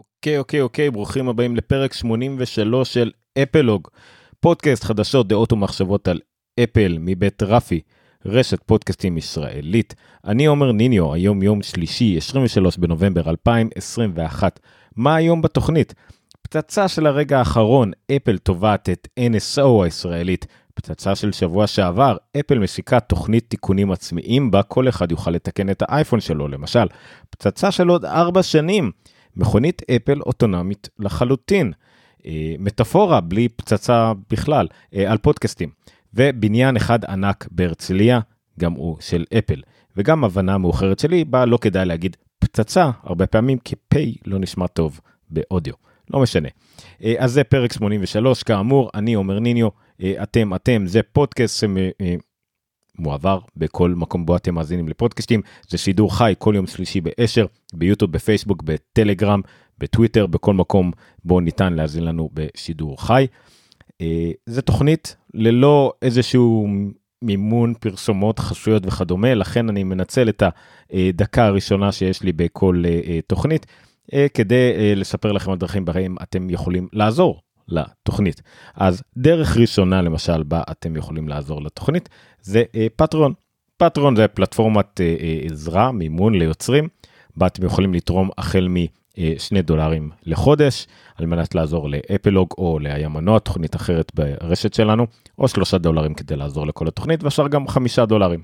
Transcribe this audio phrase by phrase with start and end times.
[0.00, 3.10] אוקיי, אוקיי, אוקיי, ברוכים הבאים לפרק 83 של
[3.42, 3.88] אפלוג,
[4.40, 6.20] פודקאסט חדשות, דעות ומחשבות על
[6.62, 7.80] אפל מבית רפי,
[8.26, 9.94] רשת פודקאסטים ישראלית.
[10.24, 14.60] אני עומר ניניו, היום יום שלישי, 23 בנובמבר 2021.
[14.96, 15.94] מה היום בתוכנית?
[16.42, 20.46] פצצה של הרגע האחרון, אפל תובעת את NSO הישראלית.
[20.74, 25.82] פצצה של שבוע שעבר, אפל משיקה תוכנית תיקונים עצמיים בה כל אחד יוכל לתקן את
[25.82, 26.86] האייפון שלו, למשל.
[27.30, 28.90] פצצה של עוד ארבע שנים.
[29.36, 31.72] מכונית אפל אוטונומית לחלוטין.
[32.26, 35.68] אה, מטאפורה בלי פצצה בכלל אה, על פודקאסטים.
[36.14, 38.20] ובניין אחד ענק בהרצליה,
[38.60, 39.60] גם הוא של אפל.
[39.96, 44.66] וגם הבנה מאוחרת שלי בה לא כדאי להגיד פצצה הרבה פעמים כי פיי לא נשמע
[44.66, 45.74] טוב באודיו.
[46.10, 46.48] לא משנה.
[47.04, 49.68] אה, אז זה פרק 83 כאמור אני עומר ניניו
[50.22, 51.64] אתם אתם זה פודקאסט
[53.00, 55.42] מועבר בכל מקום בו אתם מאזינים לפודקאסטים.
[55.68, 59.40] זה שידור חי כל יום שלישי ב-10, ביוטיוב, בפייסבוק, בטלגרם,
[59.78, 60.92] בטוויטר, בכל מקום
[61.24, 63.26] בו ניתן להאזין לנו בשידור חי.
[64.00, 66.68] אה, זה תוכנית ללא איזשהו
[67.22, 70.42] מימון פרסומות חסויות וכדומה, לכן אני מנצל את
[70.92, 73.66] הדקה הראשונה שיש לי בכל אה, אה, תוכנית
[74.34, 77.40] כדי לספר לכם על דרכים בהם אתם יכולים לעזור
[77.70, 78.42] לתוכנית.
[78.74, 82.08] אז דרך ראשונה למשל בה אתם יכולים לעזור לתוכנית
[82.42, 83.32] זה אה, פטרון.
[83.76, 86.88] פטרון זה פלטפורמת אה, אה, עזרה, מימון ליוצרים,
[87.36, 93.76] בה אתם יכולים לתרום החל משני דולרים לחודש על מנת לעזור לאפלוג או מנוע תוכנית
[93.76, 95.06] אחרת ברשת שלנו,
[95.38, 98.42] או שלושה דולרים כדי לעזור לכל התוכנית, ואפשר גם חמישה דולרים.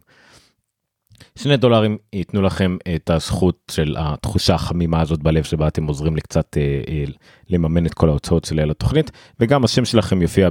[1.36, 6.20] שני דולרים ייתנו לכם את הזכות של התחושה החמימה הזאת בלב שבה אתם עוזרים לי
[6.20, 7.04] קצת אה, אה,
[7.50, 10.48] לממן את כל ההוצאות שלי על התוכנית וגם השם שלכם יופיע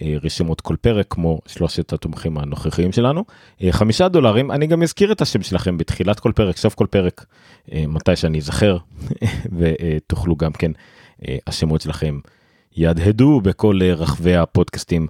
[0.00, 3.24] ברשימות כל פרק כמו שלושת התומכים הנוכחיים שלנו.
[3.62, 7.26] אה, חמישה דולרים אני גם אזכיר את השם שלכם בתחילת כל פרק סוף כל פרק
[7.72, 8.78] מתי שאני אזכר
[9.58, 10.72] ותוכלו גם כן
[11.46, 12.18] השמות שלכם
[12.76, 15.06] יהדהדו בכל רחבי הפודקאסטים.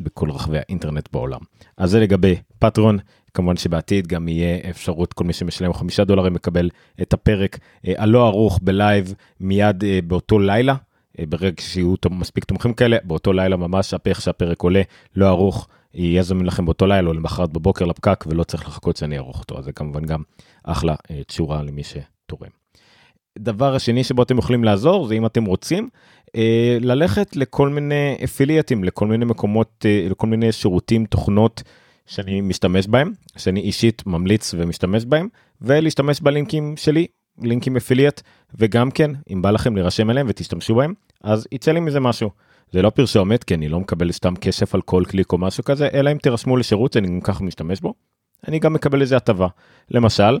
[0.00, 1.40] בכל רחבי האינטרנט בעולם.
[1.76, 2.98] אז זה לגבי פטרון,
[3.34, 6.70] כמובן שבעתיד גם יהיה אפשרות כל מי שמשלם חמישה דולרים מקבל
[7.02, 10.74] את הפרק אה, הלא ערוך בלייב מיד אה, באותו לילה.
[11.18, 14.82] אה, ברגע שיהיו מספיק תומכים כאלה באותו לילה ממש הפך שהפרק עולה
[15.16, 19.16] לא ערוך יהיה זמין לכם באותו לילה או למחרת בבוקר לפקק ולא צריך לחכות שאני
[19.16, 20.22] אערוך אותו אז זה כמובן גם
[20.64, 20.94] אחלה
[21.26, 22.50] תשורה למי שתורם.
[23.38, 25.88] דבר השני שבו אתם יכולים לעזור זה אם אתם רוצים
[26.80, 31.62] ללכת לכל מיני אפילייטים לכל מיני מקומות לכל מיני שירותים תוכנות
[32.06, 35.28] שאני משתמש בהם, שאני אישית ממליץ ומשתמש בהם,
[35.62, 37.06] ולהשתמש בלינקים שלי,
[37.42, 38.20] לינקים affiliate,
[38.54, 40.94] וגם כן, אם בא לכם להירשם אליהם ותשתמשו בהם,
[41.24, 42.30] אז יצא לי מזה משהו.
[42.72, 45.88] זה לא פרסומת, כי אני לא מקבל סתם כסף על כל קליק או משהו כזה,
[45.92, 47.94] אלא אם תירשמו לשירות שאני גם ככה משתמש בו,
[48.48, 49.48] אני גם מקבל איזה הטבה.
[49.90, 50.38] למשל,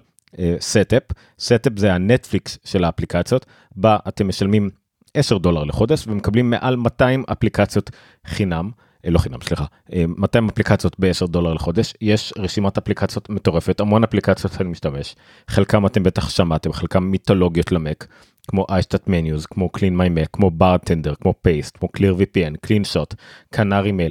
[0.60, 4.70] Setapp, אה, Setapp זה הנטפליקס של האפליקציות, בה אתם משלמים
[5.18, 7.90] 10 דולר לחודש ומקבלים מעל 200 אפליקציות
[8.26, 8.70] חינם.
[9.04, 9.64] אה, לא חינם סליחה
[10.06, 15.16] 200 אה, אפליקציות ב-10 דולר לחודש יש רשימת אפליקציות מטורפת המון אפליקציות שאני משתמש
[15.48, 18.06] חלקם אתם בטח שמעתם חלקם מיתולוגיות למק
[18.48, 22.84] כמו אייסטאט מניוז כמו קלין מי מק כמו ברטנדר כמו פייסט כמו קליר vpn קלין
[22.84, 23.14] שוט
[23.50, 24.10] קנארי מייל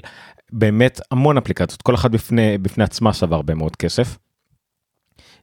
[0.51, 4.17] באמת המון אפליקציות כל אחד בפני בפני עצמה שווה הרבה מאוד כסף.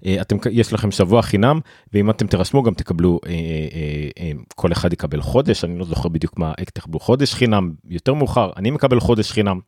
[0.07, 1.61] אה, אתם יש לכם שבוע חינם
[1.93, 3.33] ואם אתם תרשמו גם תקבלו אה,
[4.19, 8.51] אה, כל אחד יקבל חודש אני לא זוכר בדיוק מה תקבלו חודש חינם יותר מאוחר
[8.57, 9.61] אני מקבל חודש חינם.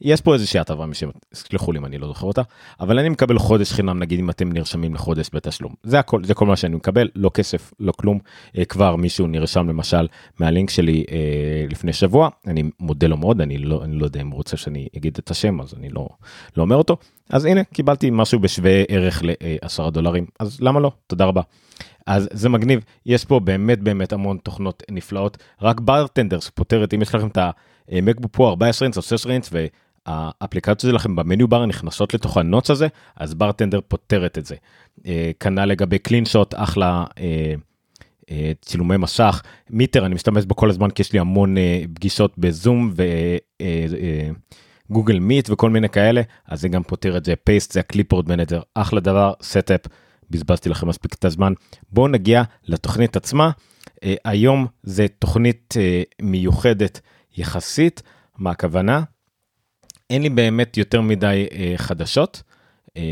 [0.00, 2.42] יש פה איזושהי הטבה משם, סלחו לי אם אני לא זוכר אותה,
[2.80, 5.74] אבל אני מקבל חודש חינם נגיד אם אתם נרשמים לחודש בתשלום.
[5.82, 8.18] זה הכל, זה כל מה שאני מקבל, לא כסף, לא כלום.
[8.58, 10.06] אה, כבר מישהו נרשם למשל
[10.40, 11.16] מהלינק שלי אה,
[11.70, 14.88] לפני שבוע, אני מודה לו מאוד, אני לא, אני לא יודע אם הוא רוצה שאני
[14.96, 16.08] אגיד את השם, אז אני לא,
[16.56, 16.96] לא אומר אותו.
[17.30, 20.92] אז הנה, קיבלתי משהו בשווה ערך לעשרה דולרים, אז למה לא?
[21.06, 21.42] תודה רבה.
[22.06, 27.14] אז זה מגניב, יש פה באמת באמת המון תוכנות נפלאות, רק Bartender שפותרת, אם יש
[27.14, 27.38] לכם את
[27.88, 29.50] ה MacBook פה 14 אינץ או 16 אינץ
[30.08, 34.54] האפליקציות שלכם ב menu bar נכנסות לתוך ה notch הזה אז Bartender פותרת את זה.
[35.06, 37.54] אה, כנ"ל לגבי CleanShot אחלה אה,
[38.30, 39.42] אה, צילומי מסך.
[39.70, 41.54] Meeter אני משתמש בו כל הזמן כי יש לי המון
[41.94, 42.92] פגישות בזום
[44.90, 47.36] ו Google Meet וכל מיני כאלה אז זה גם פותר את זה.
[47.36, 49.80] Paste זה ה clipboard manager אחלה דבר Setapp
[50.30, 51.52] בזבזתי לכם מספיק את הזמן.
[51.92, 53.50] בואו נגיע לתוכנית עצמה.
[54.24, 55.74] היום זה תוכנית
[56.22, 57.00] מיוחדת
[57.36, 58.02] יחסית.
[58.38, 59.02] מה הכוונה
[60.10, 62.42] אין לי באמת יותר מדי אה, חדשות.
[62.96, 63.02] אה,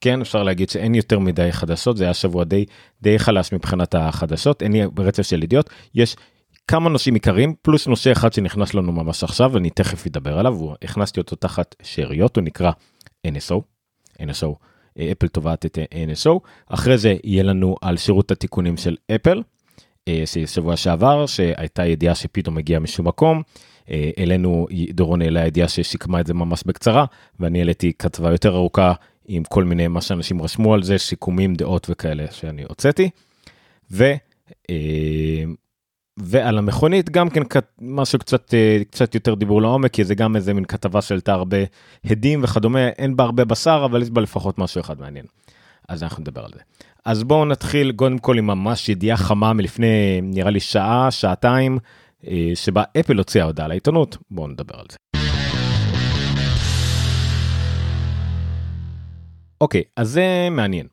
[0.00, 2.64] כן אפשר להגיד שאין יותר מדי חדשות זה היה שבוע די
[3.02, 5.70] די חלש מבחינת החדשות אין לי ברצף של ידיעות.
[5.94, 6.16] יש
[6.68, 10.74] כמה נושאים עיקריים פלוס נושא אחד שנכנס לנו ממש עכשיו אני תכף אדבר עליו הוא
[10.82, 12.70] הכנסתי אותו תחת שאריות הוא נקרא
[13.26, 13.60] NSO
[14.22, 14.54] NSO
[15.12, 19.42] אפל תובעת את NSO, אחרי זה יהיה לנו על שירות התיקונים של אפל,
[20.46, 23.42] שבוע שעבר, שהייתה ידיעה שפתאום הגיעה משום מקום,
[24.18, 27.04] אלינו דורון העלה ידיעה ששיקמה את זה ממש בקצרה,
[27.40, 28.92] ואני העליתי כתבה יותר ארוכה
[29.28, 33.10] עם כל מיני מה שאנשים רשמו על זה, סיכומים, דעות וכאלה שאני הוצאתי.
[33.90, 34.12] ו...
[36.18, 37.42] ועל המכונית גם כן
[37.80, 38.54] משהו קצת
[38.90, 41.56] קצת יותר דיבור לעומק כי זה גם איזה מין כתבה שהעלתה הרבה
[42.04, 45.24] הדים וכדומה אין בה הרבה בשר אבל יש בה לפחות משהו אחד מעניין.
[45.88, 46.60] אז אנחנו נדבר על זה.
[47.04, 51.78] אז בואו נתחיל קודם כל עם ממש ידיעה חמה מלפני נראה לי שעה שעתיים
[52.54, 54.96] שבה אפל הוציאה הודעה לעיתונות בואו נדבר על זה.
[59.60, 60.86] אוקיי אז זה מעניין.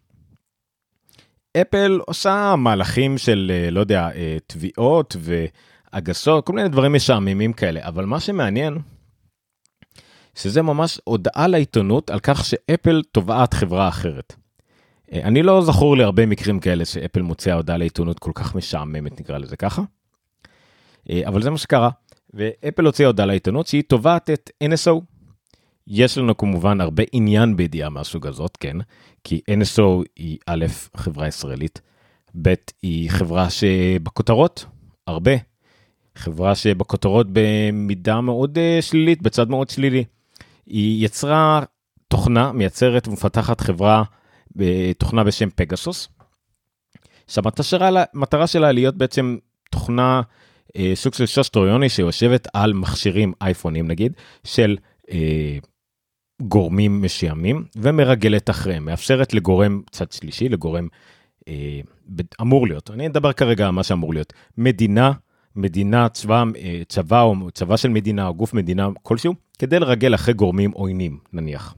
[1.61, 4.09] אפל עושה מהלכים של לא יודע
[4.47, 8.77] תביעות ואגסות כל מיני דברים משעממים כאלה אבל מה שמעניין.
[10.35, 14.35] שזה ממש הודעה לעיתונות על כך שאפל תובעת חברה אחרת.
[15.13, 19.37] אני לא זכור לי הרבה מקרים כאלה שאפל מוציאה הודעה לעיתונות כל כך משעממת נקרא
[19.37, 19.81] לזה ככה.
[21.11, 21.89] אבל זה מה שקרה
[22.33, 25.01] ואפל הוציאה הודעה לעיתונות שהיא תובעת את NSO
[25.87, 28.77] יש לנו כמובן הרבה עניין בידיעה מהסוג הזאת, כן?
[29.23, 30.65] כי NSO היא א',
[30.97, 31.81] חברה ישראלית,
[32.41, 34.65] ב', היא חברה שבכותרות,
[35.07, 35.31] הרבה.
[36.15, 40.03] חברה שבכותרות במידה מאוד uh, שלילית, בצד מאוד שלילי.
[40.65, 41.63] היא יצרה
[42.07, 44.03] תוכנה, מייצרת ומפתחת חברה,
[44.97, 46.07] תוכנה בשם פגסוס,
[47.27, 49.37] שהמטרה שלה להיות בעצם
[49.71, 50.21] תוכנה,
[50.93, 55.13] סוג של שוש טרויוני שיושבת על מכשירים אייפונים נגיד, של uh,
[56.41, 60.87] גורמים משעמים ומרגלת אחריהם, מאפשרת לגורם צד שלישי, לגורם
[61.47, 61.79] אה,
[62.41, 65.11] אמור להיות, אני אדבר כרגע על מה שאמור להיות, מדינה,
[65.55, 70.33] מדינה, צבא, אה, צבא או צבא של מדינה או גוף מדינה כלשהו, כדי לרגל אחרי
[70.33, 71.75] גורמים עוינים נניח.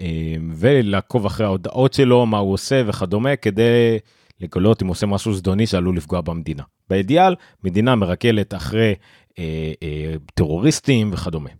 [0.00, 3.98] אה, ולעקוב אחרי ההודעות שלו, מה הוא עושה וכדומה, כדי
[4.40, 6.62] לגלות אם הוא עושה משהו זדוני שעלול לפגוע במדינה.
[6.88, 7.34] באידיאל,
[7.64, 8.94] מדינה מרגלת אחרי
[9.38, 11.50] אה, אה, טרוריסטים וכדומה.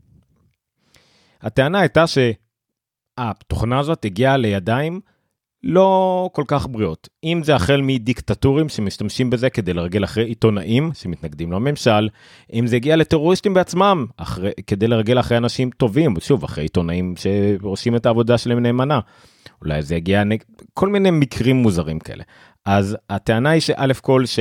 [1.43, 5.01] הטענה הייתה שהתוכנה הזאת הגיעה לידיים
[5.63, 7.09] לא כל כך בריאות.
[7.25, 12.09] אם זה החל מדיקטטורים שמשתמשים בזה כדי לרגל אחרי עיתונאים שמתנגדים לממשל,
[12.53, 17.97] אם זה הגיע לטרוריסטים בעצמם אחרי, כדי לרגל אחרי אנשים טובים, שוב, אחרי עיתונאים שעושים
[17.97, 19.01] את העבודה שלהם נאמנה.
[19.61, 20.23] אולי זה הגיע.
[20.75, 22.25] כל מיני מקרים מוזרים כאלה.
[22.65, 24.39] אז הטענה היא שא' כל ש...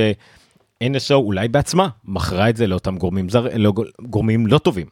[0.84, 3.46] NSO אולי בעצמה מכרה את זה לאותם גורמים, זר...
[3.56, 3.72] לא,
[4.02, 4.86] גורמים לא טובים.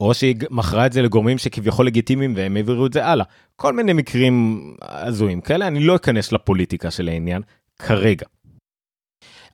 [0.00, 3.26] או שהיא מכרה את זה לגורמים שכביכול לגיטימיים והם העבירו את זה הלאה.
[3.56, 7.42] כל מיני מקרים הזויים כאלה, אני לא אכנס לפוליטיקה של העניין
[7.78, 8.26] כרגע.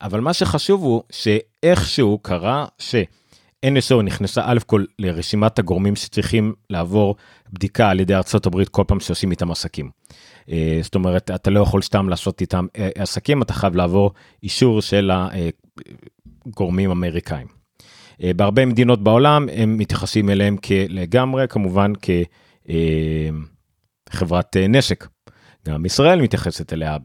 [0.02, 7.16] אבל מה שחשוב הוא שאיכשהו קרה ש-NSO נכנסה א' כל לרשימת הגורמים שצריכים לעבור
[7.52, 8.14] בדיקה על ידי
[8.46, 9.90] הברית כל פעם שעושים איתם עסקים.
[10.50, 14.10] אה, זאת אומרת, אתה לא יכול סתם לעשות איתם אה, עסקים, אתה חייב לעבור
[14.42, 15.10] אישור של
[16.46, 17.46] הגורמים אמריקאים.
[18.22, 20.56] אה, בהרבה מדינות בעולם הם מתייחסים אליהם
[20.88, 21.92] לגמרי כמובן
[24.10, 25.06] כחברת נשק.
[25.66, 26.96] גם ישראל מתייחסת אליה,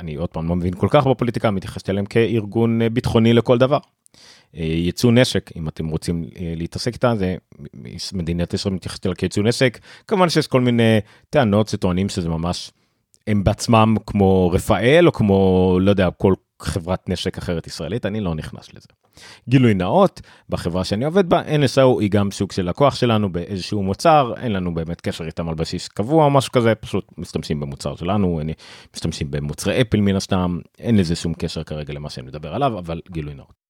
[0.00, 3.78] אני עוד פעם לא מבין כל כך בפוליטיקה, מתייחסת אליהם כארגון ביטחוני לכל דבר.
[4.54, 6.24] ייצוא נשק אם אתם רוצים
[6.56, 7.36] להתעסק איתה זה
[8.12, 9.78] מדינת ישראל מתייחסת אליה כייצוא נשק
[10.08, 10.98] כמובן שיש כל מיני
[11.30, 12.70] טענות שטוענים שזה ממש
[13.26, 18.34] הם בעצמם כמו רפאל או כמו לא יודע כל חברת נשק אחרת ישראלית אני לא
[18.34, 18.88] נכנס לזה.
[19.48, 24.34] גילוי נאות בחברה שאני עובד בה NSO היא גם סוג של לקוח שלנו באיזשהו מוצר
[24.36, 28.40] אין לנו באמת קשר איתם על בסיס קבוע או משהו כזה פשוט משתמשים במוצר שלנו
[28.94, 33.00] משתמשים במוצרי אפל מן הסתם אין לזה שום קשר כרגע למה שאני מדבר עליו אבל
[33.10, 33.63] גילוי נאות.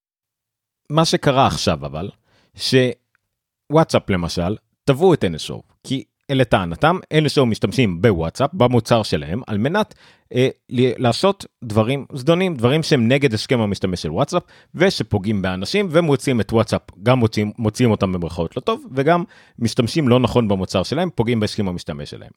[0.90, 2.10] מה שקרה עכשיו אבל
[2.54, 9.94] שוואטסאפ למשל תבעו את NSO כי לטענתם אלה שמשתמשים בוואטסאפ במוצר שלהם על מנת
[10.34, 14.42] אה, לעשות דברים זדונים דברים שהם נגד הסכם המשתמש של וואטסאפ
[14.74, 19.24] ושפוגעים באנשים ומוצאים את וואטסאפ גם מוצאים מוצאים אותם במרכאות לא טוב וגם
[19.58, 22.30] משתמשים לא נכון במוצר שלהם פוגעים בהסכם המשתמש שלהם.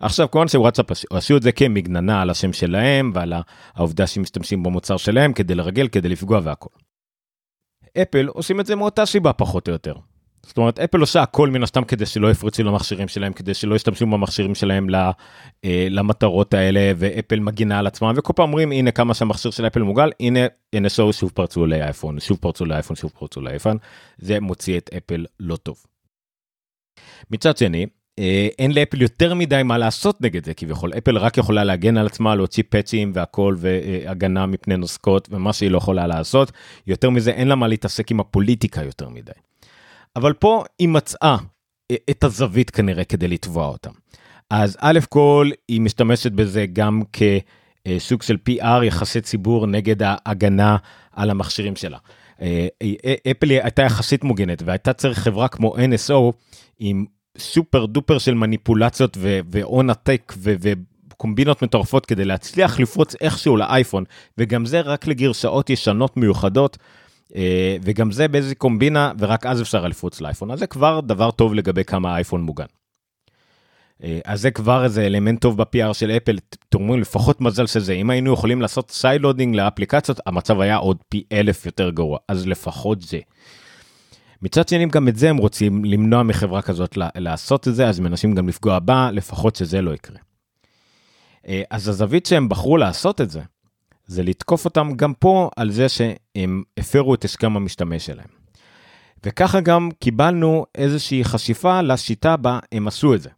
[0.00, 3.32] עכשיו כמובן שוואטסאפ עשו את זה כמגננה על השם שלהם ועל
[3.74, 6.85] העובדה שמשתמשים במוצר שלהם כדי לרגל כדי לפגוע והכל.
[8.02, 9.94] אפל עושים את זה מאותה סיבה פחות או יותר.
[10.46, 14.06] זאת אומרת אפל עושה הכל מן הסתם כדי שלא יפרצו למכשירים שלהם כדי שלא ישתמשו
[14.06, 15.10] במכשירים שלהם אה,
[15.90, 20.10] למטרות האלה ואפל מגינה על עצמם וכל פעם אומרים הנה כמה שהמכשיר של אפל מוגל
[20.20, 20.40] הנה
[20.76, 23.76] NSO שוב פרצו לאייפון שוב פרצו לאייפון שוב פרצו לאייפון
[24.18, 25.76] זה מוציא את אפל לא טוב.
[27.30, 27.86] מצד שני
[28.58, 32.34] אין לאפל יותר מדי מה לעשות נגד זה כביכול אפל רק יכולה להגן על עצמה
[32.34, 36.52] להוציא פאצ'ים והכל והגנה מפני נוסקות ומה שהיא לא יכולה לעשות
[36.86, 39.32] יותר מזה אין לה מה להתעסק עם הפוליטיקה יותר מדי.
[40.16, 41.36] אבל פה היא מצאה
[42.10, 43.90] את הזווית כנראה כדי לתבוע אותם.
[44.50, 50.76] אז א' כל היא משתמשת בזה גם כסוג של PR יחסי ציבור נגד ההגנה
[51.12, 51.98] על המכשירים שלה.
[52.42, 52.66] אה,
[53.30, 56.32] אפל הייתה יחסית מוגנת והייתה צריך חברה כמו NSO
[56.78, 57.04] עם
[57.38, 59.18] סופר דופר של מניפולציות
[59.50, 64.04] והון עתק וקומבינות מטורפות כדי להצליח לפרוץ איכשהו לאייפון
[64.38, 66.78] וגם זה רק לגרסאות ישנות מיוחדות.
[67.36, 71.54] אה, וגם זה באיזה קומבינה ורק אז אפשר לפרוץ לאייפון אז זה כבר דבר טוב
[71.54, 72.66] לגבי כמה האייפון מוגן.
[74.04, 76.38] אה, אז זה כבר איזה אלמנט טוב ב-PR של אפל,
[76.68, 81.66] תאמרו לפחות מזל שזה, אם היינו יכולים לעשות sideloading לאפליקציות, המצב היה עוד פי אלף
[81.66, 83.18] יותר גרוע, אז לפחות זה.
[84.42, 88.34] מצד שני גם את זה הם רוצים למנוע מחברה כזאת לעשות את זה, אז מנסים
[88.34, 90.18] גם לפגוע בה, לפחות שזה לא יקרה.
[91.48, 93.40] אה, אז הזווית שהם בחרו לעשות את זה,
[94.06, 98.28] זה לתקוף אותם גם פה על זה שהם הפרו את הסכם המשתמש שלהם.
[99.24, 103.30] וככה גם קיבלנו איזושהי חשיפה לשיטה בה הם עשו את זה.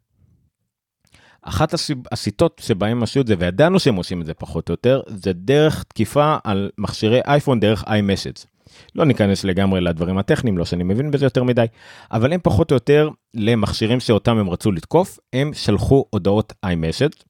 [1.42, 1.74] אחת
[2.12, 5.82] השיטות שבהם עשו את זה וידענו שהם עושים את זה פחות או יותר זה דרך
[5.82, 8.46] תקיפה על מכשירי אייפון דרך iMessage.
[8.94, 11.64] לא ניכנס לגמרי לדברים הטכניים לא שאני מבין בזה יותר מדי
[12.12, 17.22] אבל הם פחות או יותר למכשירים שאותם הם רצו לתקוף הם שלחו הודעות iMessage.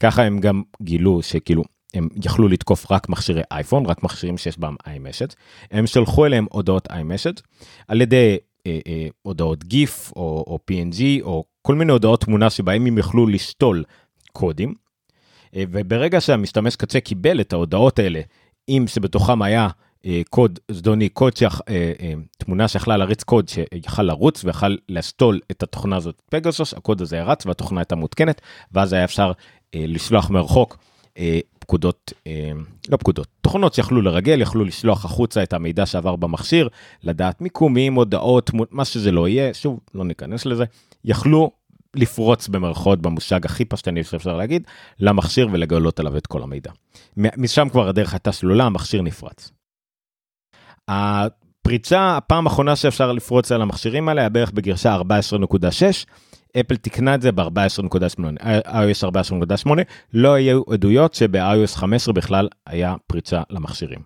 [0.00, 1.62] ככה הם גם גילו שכאילו
[1.94, 5.34] הם יכלו לתקוף רק מכשירי אייפון רק מכשירים שיש בהם iMessage
[5.70, 7.42] הם שלחו אליהם הודעות iMessage
[7.88, 12.86] על ידי אה, אה, הודעות גיף או, או png או כל מיני הודעות תמונה שבהם
[12.86, 13.84] הם יוכלו לשתול
[14.32, 14.74] קודים.
[15.56, 18.20] אה, וברגע שהמשתמש קצה קיבל את ההודעות האלה,
[18.68, 19.68] אם שבתוכם היה
[20.30, 21.92] קוד זדוני, קוד שח, אה,
[22.38, 27.46] תמונה שיכלה להריץ קוד שיכל לרוץ ויכל לשתול את התוכנה הזאת פגסוס, הקוד הזה רץ
[27.46, 28.40] והתוכנה הייתה מותקנת,
[28.72, 29.32] ואז היה אפשר
[29.74, 30.78] לשלוח מרחוק
[31.58, 32.12] פקודות,
[32.88, 36.68] לא פקודות, תוכנות שיכלו לרגל, יכלו לשלוח החוצה את המידע שעבר במכשיר,
[37.02, 40.64] לדעת מיקומים, הודעות, מה שזה לא יהיה, שוב, לא ניכנס לזה,
[41.04, 41.50] יכלו
[41.94, 44.62] לפרוץ במרכאות במושג הכי פשטני שאפשר להגיד,
[45.00, 46.70] למכשיר ולגלות עליו את כל המידע.
[47.16, 49.55] משם כבר הדרך הייתה שלולה, המכשיר נפרץ.
[50.88, 56.06] הפריצה, הפעם האחרונה שאפשר לפרוץ על המכשירים האלה היה בערך בגרשה 14.6,
[56.60, 58.20] אפל תיקנה את זה ב-14.8,
[58.66, 59.08] iOS
[59.64, 59.70] 14.8,
[60.12, 64.00] לא היו עדויות שב-iOS 15 בכלל היה פריצה למכשירים.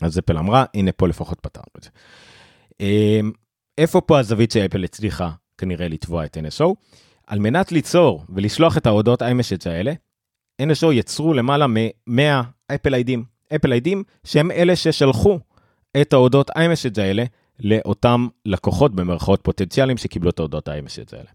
[0.00, 1.90] אז אפל אמרה, הנה פה לפחות פתרנו את זה.
[2.80, 3.32] אמ,
[3.78, 6.74] איפה פה הזווית שאפל הצליחה כנראה לתבוע את NSO?
[7.26, 9.92] על מנת ליצור ולשלוח את ההודעות iMessage האלה,
[10.62, 12.42] NSO יצרו למעלה מ-100
[12.74, 13.24] אפל איידים.
[13.56, 15.38] אפל איידים שהם אלה ששלחו
[16.00, 17.24] את ההודעות iMessage האלה
[17.60, 21.28] לאותם לקוחות במרכאות פוטנציאליים שקיבלו את ההודעות ה-iMessage האלה.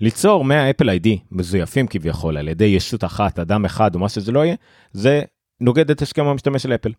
[0.00, 4.32] ליצור 100 אפל איי-די מזויפים כביכול על ידי ישות אחת, אדם אחד או מה שזה
[4.32, 4.54] לא יהיה,
[4.92, 5.22] זה
[5.60, 6.92] נוגד את הסכם המשתמש של אפל.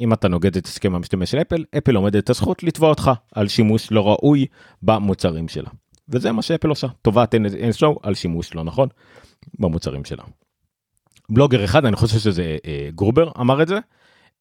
[0.00, 3.48] אם אתה נוגד את הסכם המשתמש של אפל, אפל עומדת את הזכות לתבוע אותך על
[3.48, 4.46] שימוש לא ראוי
[4.82, 5.70] במוצרים שלה.
[6.08, 8.88] וזה מה שאפל עושה, תובעת NSO על שימוש לא נכון
[9.58, 10.22] במוצרים שלה.
[11.30, 13.78] בלוגר אחד, אני חושב שזה אה, גרובר אמר את זה,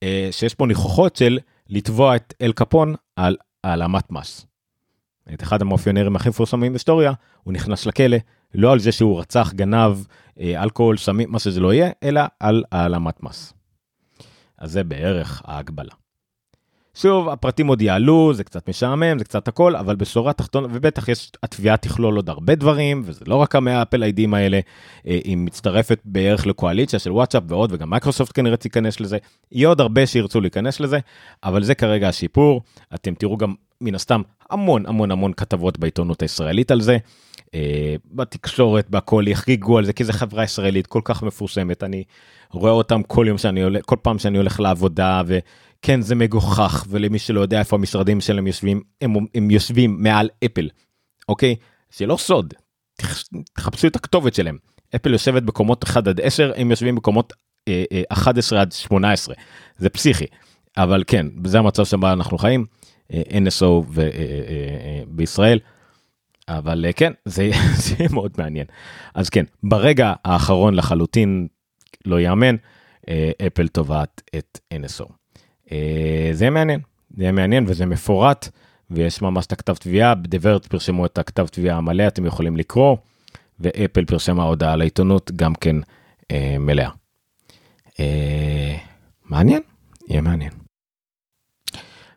[0.04, 1.40] אה, שיש פה ניחוחות של
[1.70, 4.46] לתבוע את אל קפון על העלמת מס.
[5.34, 7.14] את אחד המאפיונרים הכי מפורסמים בהיסטוריה,
[7.44, 8.18] הוא נכנס לכלא,
[8.54, 9.98] לא על זה שהוא רצח, גנב,
[10.40, 13.54] אה, אלכוהול, סמים, מה שזה לא יהיה, אלא על העלמת מס.
[14.58, 15.94] אז זה בערך ההגבלה.
[16.96, 21.32] שוב, הפרטים עוד יעלו, זה קצת משעמם, זה קצת הכל, אבל בשורה תחתונה, ובטח יש,
[21.44, 24.60] התביעה תכלול עוד הרבה דברים, וזה לא רק המאה אפל איידים האלה,
[25.08, 29.18] אה, היא מצטרפת בערך לקואליציה של וואטסאפ ועוד, וגם מייקרוסופט כנראה תיכנס לזה,
[29.52, 31.00] יהיה עוד הרבה שירצו להיכנס לזה,
[31.44, 32.62] אבל זה כרגע השיפור,
[32.94, 36.98] אתם תראו גם מן הסתם המון המון המון כתבות בעיתונות הישראלית על זה.
[37.54, 41.84] אה, בתקשורת בהכל יחגיגו על זה כי זה חברה ישראלית כל כך מפורסמת.
[41.84, 42.04] אני
[42.52, 47.20] רואה אותם כל יום שאני הולך כל פעם שאני הולך לעבודה וכן זה מגוחך ולמי
[47.20, 50.70] שלא יודע איפה המשרדים שלהם יושבים הם, הם יושבים מעל אפל
[51.30, 51.56] אוקיי?
[51.98, 52.54] זה לא סוד.
[53.54, 54.58] תחפשו את הכתובת שלהם.
[54.96, 57.34] אפל יושבת בקומות 1 עד 10 הם יושבים בקומות
[57.68, 59.36] אה, אה, 11 עד 18
[59.78, 60.26] זה פסיכי.
[60.78, 62.66] אבל כן זה המצב שבו אנחנו חיים
[63.14, 65.60] אה, NSO ו, אה, אה, בישראל.
[66.48, 67.52] אבל כן זה,
[67.86, 68.66] זה מאוד מעניין
[69.16, 71.48] אז כן ברגע האחרון לחלוטין
[72.06, 72.56] לא יאמן
[73.48, 75.06] אפל תובעת את NSO.
[76.32, 76.80] זה מעניין
[77.18, 78.50] זה מעניין וזה מפורט
[78.92, 82.98] ויש ממש את הכתב תביעה בדברט פרשמו את הכתב תביעה המלא אתם יכולים לקרוא
[83.60, 85.76] ואפל פרשמה הודעה לעיתונות גם כן
[86.32, 86.90] אה, מלאה.
[88.00, 88.78] אה,
[89.26, 89.62] מעניין
[90.08, 90.52] יהיה מעניין.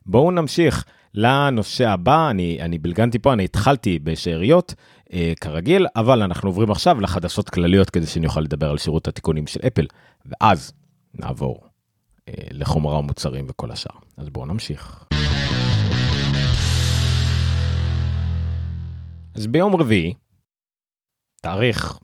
[0.06, 0.84] בואו נמשיך
[1.20, 4.74] לנושא הבא, אני, אני בלגנתי פה, אני התחלתי בשאריות
[5.12, 9.46] אה, כרגיל, אבל אנחנו עוברים עכשיו לחדשות כלליות כדי שאני אוכל לדבר על שירות התיקונים
[9.46, 9.86] של אפל,
[10.26, 10.72] ואז
[11.14, 11.66] נעבור
[12.28, 13.94] אה, לחומרה המוצרים וכל השאר.
[14.16, 15.04] אז בואו נמשיך.
[19.34, 20.14] אז ביום רביעי,
[21.40, 21.98] תאריך,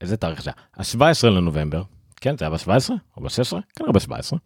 [0.00, 0.64] איזה תאריך זה היה?
[1.10, 1.82] ה-17 לנובמבר,
[2.16, 3.60] כן, זה היה ב-17 או ב-16?
[3.76, 4.36] כנראה ב-17.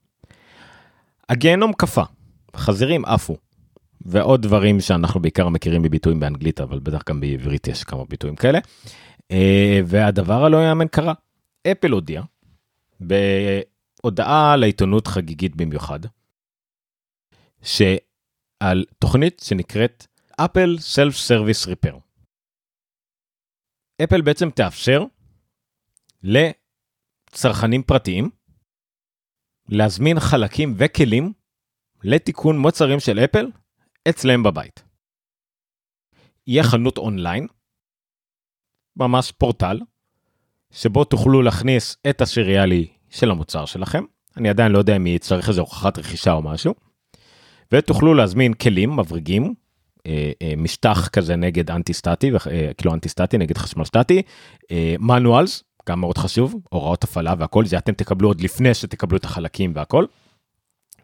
[1.29, 2.03] הגיהנום קפא,
[2.57, 3.37] חזירים עפו,
[4.09, 8.59] ועוד דברים שאנחנו בעיקר מכירים בביטויים באנגלית, אבל בטח גם בעברית יש כמה ביטויים כאלה.
[9.31, 11.15] אה, והדבר הלא יאמן קרה,
[11.73, 12.23] אפל הודיע,
[13.01, 16.01] בהודעה לעיתונות חגיגית במיוחד,
[17.63, 21.99] שעל תוכנית שנקראת Apple Self Service Repair.
[24.05, 25.05] אפל בעצם תאפשר
[26.23, 28.31] לצרכנים פרטיים
[29.69, 31.33] להזמין חלקים וכלים
[32.05, 33.47] לתיקון מוצרים של אפל
[34.09, 34.83] אצלם בבית.
[36.47, 37.47] יהיה חנות אונליין,
[38.97, 39.81] ממש פורטל,
[40.71, 44.05] שבו תוכלו להכניס את השריאלי של המוצר שלכם.
[44.37, 46.75] אני עדיין לא יודע אם יצטרך איזה הוכחת רכישה או משהו.
[47.73, 49.55] ותוכלו להזמין כלים מבריגים,
[50.07, 54.23] אה, אה, משטח כזה נגד אנטי סטטי, אה, כאילו אנטי סטטי נגד חשמל סטטי,
[54.99, 59.73] מנואלס, גם מאוד חשוב, הוראות הפעלה והכל, זה אתם תקבלו עוד לפני שתקבלו את החלקים
[59.75, 60.05] והכל.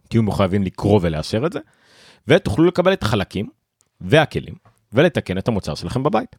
[0.08, 1.58] תהיו מחויבים לקרוא ולאשר את זה,
[2.28, 3.48] ותוכלו לקבל את החלקים
[4.00, 4.54] והכלים
[4.92, 6.36] ולתקן את המוצר שלכם בבית.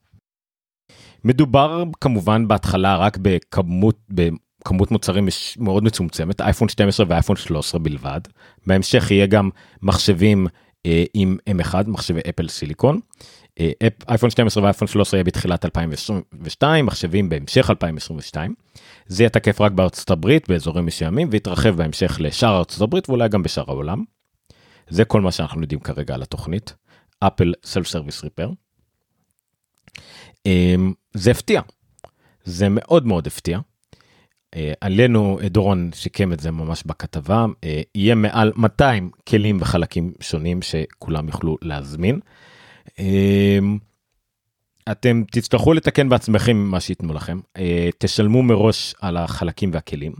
[1.24, 8.22] מדובר כמובן בהתחלה רק בכמות, בכמות מוצרים מאוד מצומצמת, אייפון 12 ואייפון 13 בלבד.
[8.68, 9.50] בהמשך יהיה גם
[9.82, 10.48] מחשבים
[10.86, 13.00] אה, עם M1, מחשבי אפל סיליקון.
[13.60, 13.72] אה,
[14.10, 18.54] אייפון 12 ואייפון 13 יהיה בתחילת 2022, מחשבים בהמשך 2022.
[19.08, 23.44] זה יהיה תקף רק בארצות הברית באזורים מסוימים ויתרחב בהמשך לשאר ארצות הברית ואולי גם
[23.44, 24.04] בשאר העולם.
[24.90, 26.74] זה כל מה שאנחנו יודעים כרגע על התוכנית,
[27.20, 28.50] אפל סלף סרוויס ריפר.
[31.14, 31.62] זה הפתיע,
[32.44, 33.60] זה מאוד מאוד הפתיע.
[34.56, 40.62] אה, עלינו, דורון שיקם את זה ממש בכתבה, אה, יהיה מעל 200 כלים וחלקים שונים
[40.62, 42.20] שכולם יוכלו להזמין.
[43.00, 43.60] אה,
[44.92, 47.40] אתם תצטרכו לתקן בעצמכם מה שייתנו לכם,
[47.98, 50.14] תשלמו מראש על החלקים והכלים.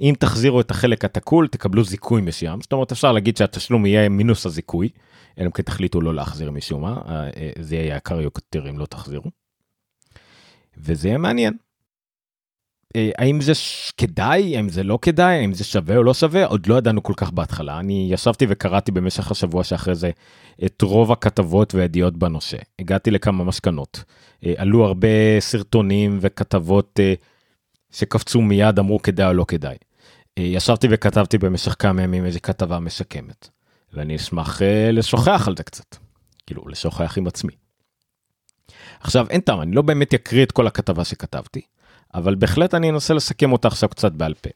[0.00, 4.46] אם תחזירו את החלק התקול תקבלו זיכוי מסוים, זאת אומרת אפשר להגיד שהתשלום יהיה מינוס
[4.46, 4.88] הזיכוי,
[5.38, 7.02] אלא אם כן תחליטו לא להחזיר משום מה,
[7.58, 9.30] זה יהיה יקר יותר אם לא תחזירו.
[10.76, 11.52] וזה יהיה מעניין.
[12.96, 13.52] אה, האם זה
[13.96, 17.12] כדאי, האם זה לא כדאי, האם זה שווה או לא שווה, עוד לא ידענו כל
[17.16, 17.78] כך בהתחלה.
[17.78, 20.10] אני ישבתי וקראתי במשך השבוע שאחרי זה
[20.64, 22.56] את רוב הכתבות והידיעות בנושא.
[22.78, 24.04] הגעתי לכמה משכנות.
[24.46, 25.08] אה, עלו הרבה
[25.40, 27.14] סרטונים וכתבות אה,
[27.90, 29.76] שקפצו מיד, אמרו כדאי או לא כדאי.
[30.36, 33.48] ישבתי וכתבתי במשך כמה ימים איזה כתבה משקמת.
[33.92, 35.96] ואני אשמח לשוחח על זה קצת.
[36.46, 37.52] כאילו, לשוחח עם עצמי.
[39.00, 41.60] עכשיו, אין טעם, אני לא באמת אקריא את כל הכתבה שכתבתי.
[42.14, 44.50] אבל בהחלט אני אנסה לסכם אותה עכשיו קצת בעל פה.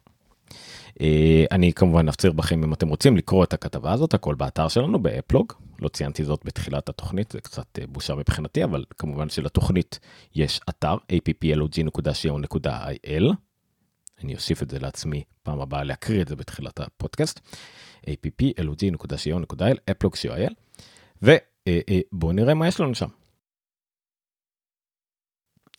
[1.01, 5.03] אה, אני כמובן אפציר בכם אם אתם רוצים לקרוא את הכתבה הזאת הכל באתר שלנו
[5.03, 9.99] באפלוג לא ציינתי זאת בתחילת התוכנית זה קצת אה, בושה מבחינתי אבל כמובן שלתוכנית
[10.35, 12.43] יש אתר applog.co.il
[14.25, 17.41] אני אוסיף את זה לעצמי פעם הבאה להקריא את זה בתחילת הפודקאסט
[18.09, 20.55] applog.co.il applog.co.il
[21.23, 23.09] ובואו נראה מה יש לנו שם.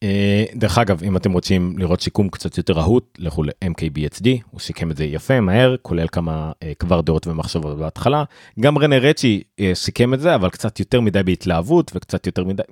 [0.04, 4.92] אה, דרך אגב אם אתם רוצים לראות שיקום קצת יותר רהוט לכו ל-MKBHD הוא סיכם
[4.92, 8.24] את זה יפה מהר כולל כמה אה, כבר דעות ומחשבות בהתחלה
[8.60, 12.64] גם רנה רצ'י אה, סיכם את זה אבל קצת יותר מדי בהתלהבות וקצת יותר מדי.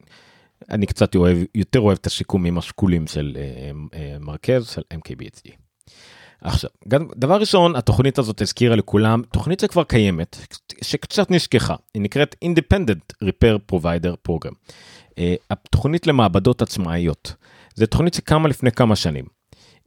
[0.70, 3.38] אני קצת אוהב יותר אוהב את השיקומים השקולים של
[4.20, 5.52] מרכז של MKBHD.
[6.42, 6.70] עכשיו
[7.16, 10.38] דבר ראשון התוכנית הזאת הזכירה לכולם תוכנית שכבר קיימת
[10.82, 14.54] שקצת נשכחה היא נקראת Independent Repair Provider Program.
[15.18, 17.34] אה, התוכנית למעבדות עצמאיות.
[17.76, 19.26] זו תוכנית שקמה לפני כמה שנים.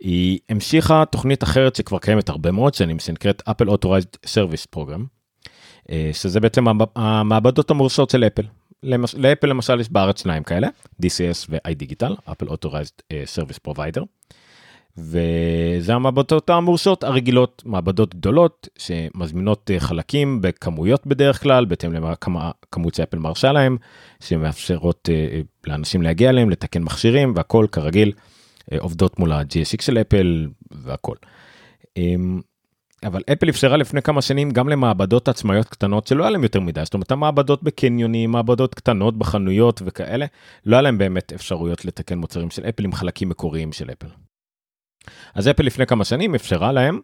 [0.00, 5.00] היא המשיכה תוכנית אחרת שכבר קיימת הרבה מאוד שנים שנקראת Apple Authorized Service Program,
[5.90, 6.64] אה, שזה בעצם
[6.96, 8.42] המעבדות המורשות של אפל.
[9.16, 10.68] לאפל למשל יש בארץ שניים כאלה,
[11.02, 14.02] DCS ו-iDigital, Apple Authorized אה, Service Provider.
[14.98, 23.18] וזה המעבדות המורשות הרגילות, מעבדות גדולות שמזמינות אה, חלקים בכמויות בדרך כלל, בהתאם לכמות שאפל
[23.18, 23.76] מרשה להם,
[24.20, 28.12] שמאפשרות אה, לאנשים להגיע אליהם, לתקן מכשירים והכל כרגיל,
[28.78, 31.16] עובדות מול ה-GSX של אפל והכל.
[33.04, 36.80] אבל אפל אפשרה לפני כמה שנים גם למעבדות עצמאיות קטנות שלא היה להם יותר מדי,
[36.84, 40.26] זאת אומרת המעבדות בקניונים, מעבדות קטנות בחנויות וכאלה,
[40.66, 44.06] לא היה להם באמת אפשרויות לתקן מוצרים של אפל עם חלקים מקוריים של אפל.
[45.34, 47.00] אז אפל לפני כמה שנים אפשרה להם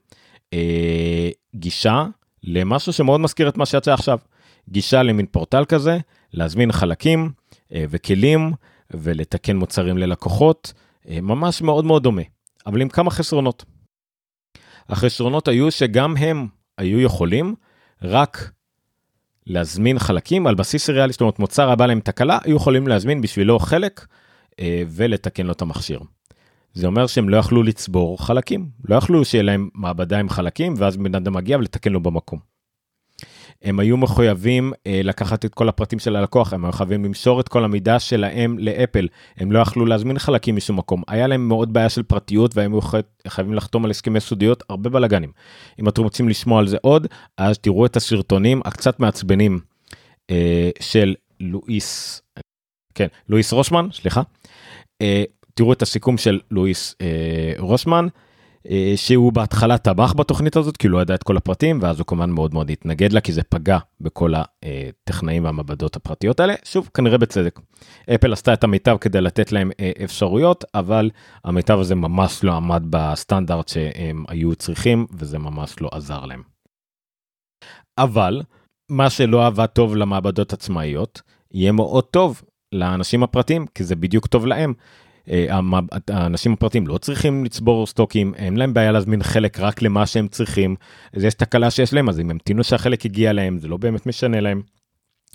[0.53, 2.07] אה, גישה
[2.43, 4.19] למשהו שמאוד מזכיר את מה שיצא עכשיו.
[4.69, 5.99] גישה למין פורטל כזה,
[6.33, 7.31] להזמין חלקים
[7.75, 8.53] אה, וכלים
[8.91, 10.73] ולתקן מוצרים ללקוחות,
[11.09, 12.23] אה, ממש מאוד מאוד דומה,
[12.67, 13.65] אבל עם כמה חסרונות.
[14.89, 16.47] החסרונות היו שגם הם
[16.79, 17.55] היו יכולים
[18.03, 18.51] רק
[19.47, 23.59] להזמין חלקים על בסיס ריאלי, זאת אומרת מוצר הבא להם תקלה, היו יכולים להזמין בשבילו
[23.59, 24.07] חלק
[24.61, 26.01] אה, ולתקן לו את המכשיר.
[26.75, 30.97] זה אומר שהם לא יכלו לצבור חלקים, לא יכלו שיהיה להם מעבדה עם חלקים ואז
[30.97, 32.39] בן אדם מגיע ולתקן לו במקום.
[33.63, 37.49] הם היו מחויבים אה, לקחת את כל הפרטים של הלקוח, הם היו חייבים למסור את
[37.49, 41.03] כל המידע שלהם לאפל, הם לא יכלו להזמין חלקים משום מקום.
[41.09, 42.81] היה להם מאוד בעיה של פרטיות והם היו
[43.29, 45.33] חייבים לחתום על הסכמי סודיות, הרבה בלאגנים.
[45.81, 47.07] אם אתם רוצים לשמוע על זה עוד,
[47.39, 49.61] אז תראו את הסרטונים הקצת מעצבנים
[50.31, 52.23] אה, של לואיס,
[52.95, 54.23] כן, לואיס רושמן, סליחה.
[55.03, 58.07] אה, תראו את הסיכום של לואיס אה, רושמן.
[58.71, 62.07] אה, שהוא בהתחלה תמך בתוכנית הזאת כי הוא לא ידע את כל הפרטים ואז הוא
[62.07, 67.19] כמובן מאוד מאוד התנגד לה כי זה פגע בכל הטכנאים והמעבדות הפרטיות האלה שוב כנראה
[67.19, 67.61] בצדק.
[68.15, 71.11] אפל עשתה את המיטב כדי לתת להם אה, אפשרויות אבל
[71.45, 76.43] המיטב הזה ממש לא עמד בסטנדרט שהם היו צריכים וזה ממש לא עזר להם.
[77.99, 78.43] אבל
[78.91, 81.23] מה שלא עבד טוב למעבדות עצמאיות
[81.55, 84.75] יהיה מאוד טוב לאנשים הפרטיים כי זה בדיוק טוב להם
[86.09, 90.77] האנשים הפרטיים לא צריכים לצבור סטוקים, אין להם בעיה להזמין חלק רק למה שהם צריכים,
[91.13, 94.41] אז יש תקלה שיש להם, אז אם המתינו שהחלק הגיע להם, זה לא באמת משנה
[94.41, 94.63] להם.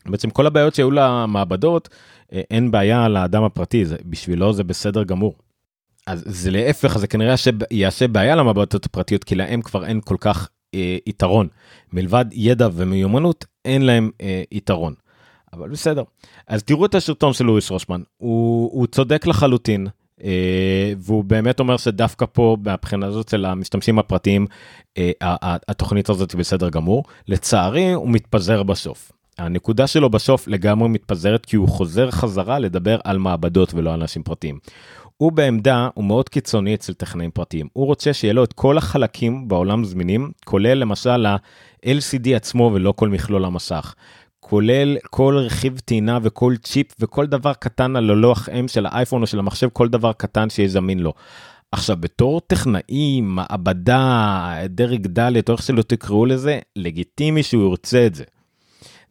[0.06, 1.90] בעצם כל הבעיות שהיו למעבדות,
[2.34, 5.36] אה, אין בעיה לאדם הפרטי, זה, בשבילו זה בסדר גמור.
[6.08, 7.36] אז זה להפך, זה כנראה
[7.72, 11.48] יעשה בעיה למעבדות הפרטיות, כי להם כבר אין כל כך אה, יתרון.
[11.94, 14.94] מלבד ידע ומיומנות, אין להם אה, יתרון.
[15.54, 16.04] אבל בסדר.
[16.48, 19.88] אז תראו את הסרטון של לואיס רושמן, הוא, הוא צודק לחלוטין,
[20.24, 24.48] אה, והוא באמת אומר שדווקא פה, מהבחינה הזאת של המשתמשים הפרטיים,
[24.98, 25.12] אה,
[25.68, 27.04] התוכנית הזאת היא בסדר גמור.
[27.28, 29.12] לצערי, הוא מתפזר בסוף.
[29.38, 34.24] הנקודה שלו בסוף לגמרי מתפזרת כי הוא חוזר חזרה לדבר על מעבדות ולא על אנשים
[34.24, 34.60] פרטיים.
[35.18, 37.68] הוא בעמדה, הוא מאוד קיצוני אצל טכנאים פרטיים.
[37.74, 43.10] הוא רוצה שיהיה לו את כל החלקים בעולם זמינים, כולל למשל ה-LCD עצמו ולא כל
[43.10, 43.96] מכלול המסך.
[44.50, 49.28] כולל כל רכיב טעינה וכל צ'יפ וכל דבר קטן על הלוח אם של האייפון או
[49.28, 51.14] של המחשב, כל דבר קטן שיהיה זמין לו.
[51.72, 58.16] עכשיו בתור טכנאי, מעבדה, דרג ד' או איך שלא תקראו לזה, לגיטימי שהוא ירצה את
[58.16, 58.24] זה.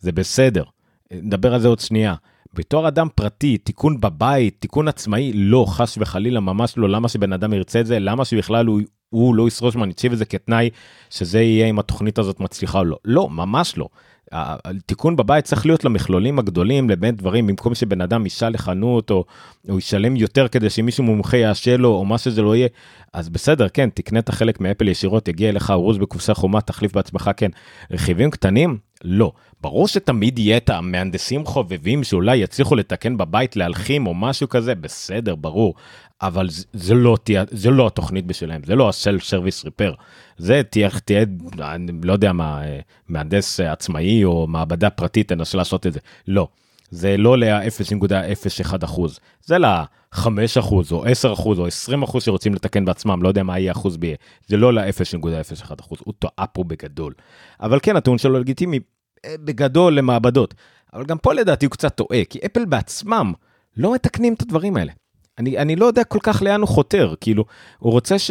[0.00, 0.64] זה בסדר.
[1.12, 2.14] נדבר על זה עוד שנייה.
[2.54, 6.88] בתור אדם פרטי, תיקון בבית, תיקון עצמאי, לא, חס וחלילה, ממש לא.
[6.88, 7.98] למה שבן אדם ירצה את זה?
[7.98, 10.70] למה שבכלל הוא, הוא לא ישרוש מה, הציב את זה כתנאי
[11.10, 12.96] שזה יהיה אם התוכנית הזאת מצליחה או לא?
[13.04, 13.88] לא, ממש לא.
[14.32, 19.24] התיקון בבית צריך להיות למכלולים הגדולים לבין דברים במקום שבן אדם ייסע לחנות או
[19.68, 22.68] הוא ישלם יותר כדי שמישהו מומחה יאשר לו או מה שזה לא יהיה
[23.12, 27.30] אז בסדר כן תקנה את החלק מאפל ישירות יגיע אליך ארוז בקופסה חומה תחליף בעצמך
[27.36, 27.50] כן.
[27.90, 28.78] רכיבים קטנים?
[29.04, 29.32] לא.
[29.60, 35.34] ברור שתמיד יהיה את המהנדסים חובבים שאולי יצליחו לתקן בבית להלחים או משהו כזה בסדר
[35.34, 35.74] ברור
[36.22, 39.94] אבל זה, זה לא תהיה זה לא התוכנית בשבילם זה לא ה Self Service Repair
[40.36, 41.24] זה תהיה תהיה
[41.60, 46.00] אני לא יודע מה אה, מהנדס עצמאי או מעבדה פרטית תנסה לעשות את זה.
[46.28, 46.48] לא.
[46.90, 52.84] זה לא ל-0.01 אחוז זה ל-5 אחוז או 10 אחוז או 20 אחוז שרוצים לתקן
[52.84, 54.14] בעצמם לא יודע מה יהיה אחוז ב
[54.46, 57.12] זה לא ל-0.01 אחוז הוא טועה פה בגדול.
[57.60, 58.78] אבל כן הטיעון שלו לגיטימי
[59.24, 60.54] אה, בגדול למעבדות.
[60.94, 63.32] אבל גם פה לדעתי הוא קצת טועה כי אפל בעצמם
[63.76, 64.92] לא מתקנים את הדברים האלה.
[65.38, 67.44] אני, אני לא יודע כל כך לאן הוא חותר, כאילו,
[67.78, 68.30] הוא רוצה ש...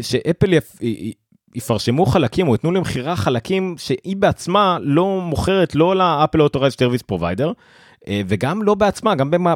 [0.00, 0.76] שאפל יפ...
[1.54, 7.02] יפרסמו חלקים או יתנו למכירה חלקים שהיא בעצמה לא מוכרת לא ל Apple Authorized Service
[7.02, 7.52] Provider
[8.08, 9.54] וגם לא בעצמה גם במה,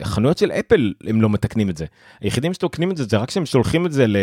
[0.00, 1.86] בחנויות של אפל הם לא מתקנים את זה.
[2.20, 4.16] היחידים שתוקנים את זה זה רק שהם שולחים את זה ל...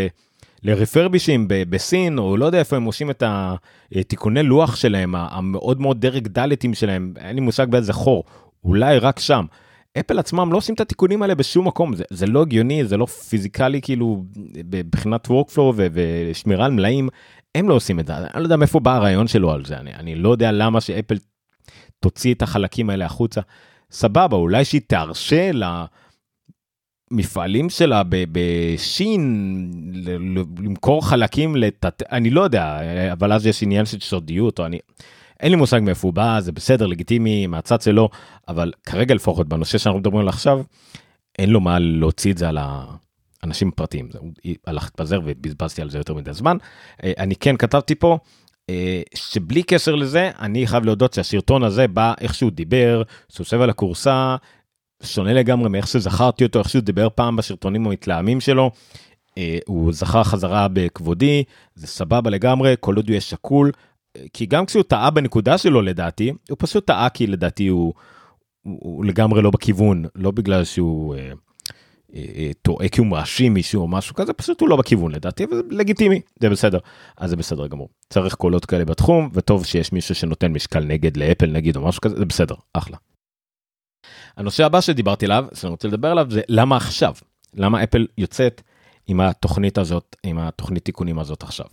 [0.63, 3.24] לרפרבישים בסין או לא יודע איפה הם עושים את
[3.96, 8.24] התיקוני לוח שלהם המאוד מאוד דרג דלתים שלהם אין לי מושג באיזה חור
[8.63, 9.46] אולי רק שם.
[10.00, 13.06] אפל עצמם לא עושים את התיקונים האלה בשום מקום זה, זה לא הגיוני זה לא
[13.06, 14.24] פיזיקלי כאילו
[14.74, 17.10] מבחינת workflow ושמירה על מלאים
[17.56, 19.94] הם לא עושים את זה אני לא יודע מאיפה בא הרעיון שלו על זה אני,
[19.94, 21.18] אני לא יודע למה שאפל
[22.00, 23.42] תוציא את החלקים האלה החוצה
[23.92, 25.52] סבבה אולי שהיא תרשה
[27.12, 29.22] למפעלים שלה בשין
[30.60, 32.80] למכור חלקים לתת אני לא יודע
[33.12, 34.80] אבל אז יש עניין של סודיות או אני.
[35.39, 38.10] אין לי מושג מאיפה הוא בא, זה בסדר, לגיטימי, מהצד שלו,
[38.47, 40.62] אבל כרגע לפחות בנושא שאנחנו מדברים עליו עכשיו,
[41.39, 42.58] אין לו מה להוציא את זה על
[43.43, 44.10] האנשים הפרטיים.
[44.12, 44.19] זה
[44.67, 46.58] הלך להתפזר ובזבזתי על זה יותר מדי זמן.
[47.04, 48.17] אה, אני כן כתבתי פה,
[48.69, 53.69] אה, שבלי קשר לזה, אני חייב להודות שהסרטון הזה בא איך שהוא דיבר, סוסב על
[53.69, 54.36] הכורסה,
[55.04, 58.71] שונה לגמרי מאיך שזכרתי אותו, איך שהוא דיבר פעם בסרטונים המתלהמים שלו.
[59.28, 61.43] Uh, הוא זכר חזרה בכבודי,
[61.76, 63.71] זה סבבה לגמרי, כל עוד הוא יהיה שקול,
[64.34, 67.94] כי גם כשהוא טעה בנקודה שלו לדעתי, הוא פשוט טעה כי לדעתי הוא,
[68.62, 71.32] הוא, הוא לגמרי לא בכיוון, לא בגלל שהוא אה,
[72.16, 75.46] אה, אה, טועה כי הוא מאשים מישהו או משהו כזה, פשוט הוא לא בכיוון לדעתי,
[75.46, 76.80] וזה לגיטימי, זה בסדר.
[77.18, 77.90] אז זה בסדר גמור.
[78.10, 82.16] צריך קולות כאלה בתחום, וטוב שיש מישהו שנותן משקל נגד לאפל נגיד או משהו כזה,
[82.16, 82.98] זה בסדר, אחלה.
[84.38, 87.14] הנושא הבא שדיברתי עליו, שאני רוצה לדבר עליו, זה למה עכשיו?
[87.54, 88.62] למה אפל יוצאת
[89.08, 91.66] עם התוכנית הזאת, עם התוכנית תיקונים הזאת עכשיו?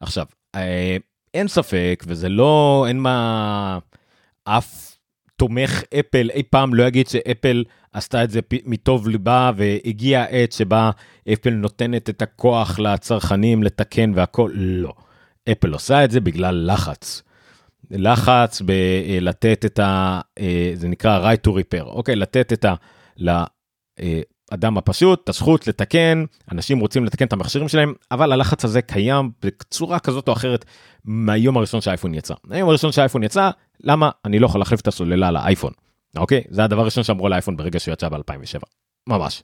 [0.00, 0.26] עכשיו,
[1.34, 3.78] אין ספק, וזה לא, אין מה,
[4.44, 4.96] אף
[5.36, 10.90] תומך אפל אי פעם לא יגיד שאפל עשתה את זה מטוב ליבה והגיעה העת שבה
[11.32, 14.92] אפל נותנת את הכוח לצרכנים לתקן והכל, לא.
[15.52, 17.22] אפל עושה את זה בגלל לחץ.
[17.90, 20.20] לחץ בלתת את ה...
[20.38, 22.16] אה, זה נקרא right to repair, אוקיי?
[22.16, 22.74] לתת את ה...
[24.50, 29.98] לאדם הפשוט הזכות לתקן, אנשים רוצים לתקן את המכשירים שלהם, אבל הלחץ הזה קיים בצורה
[29.98, 30.64] כזאת או אחרת
[31.04, 32.34] מהיום הראשון שהאייפון יצא.
[32.50, 33.50] היום הראשון שהאייפון יצא,
[33.84, 35.72] למה אני לא יכול להחליף את הסוללה לאייפון?
[36.16, 36.42] אוקיי?
[36.50, 38.60] זה הדבר הראשון שאמרו לאייפון ברגע שהוא יצא ב-2007.
[39.06, 39.42] ממש.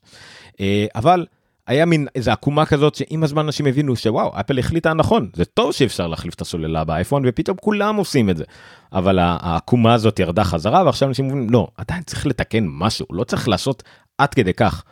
[0.61, 1.27] אה, אבל
[1.66, 5.73] היה מין איזה עקומה כזאת שעם הזמן אנשים הבינו שוואו אפל החליטה נכון זה טוב
[5.73, 8.45] שאפשר להחליף את הסוללה באייפון ופתאום כולם עושים את זה.
[8.92, 13.49] אבל העקומה הזאת ירדה חזרה ועכשיו אנשים אומרים לא עדיין צריך לתקן משהו לא צריך
[13.49, 13.83] לעשות
[14.19, 14.85] עד כדי כך.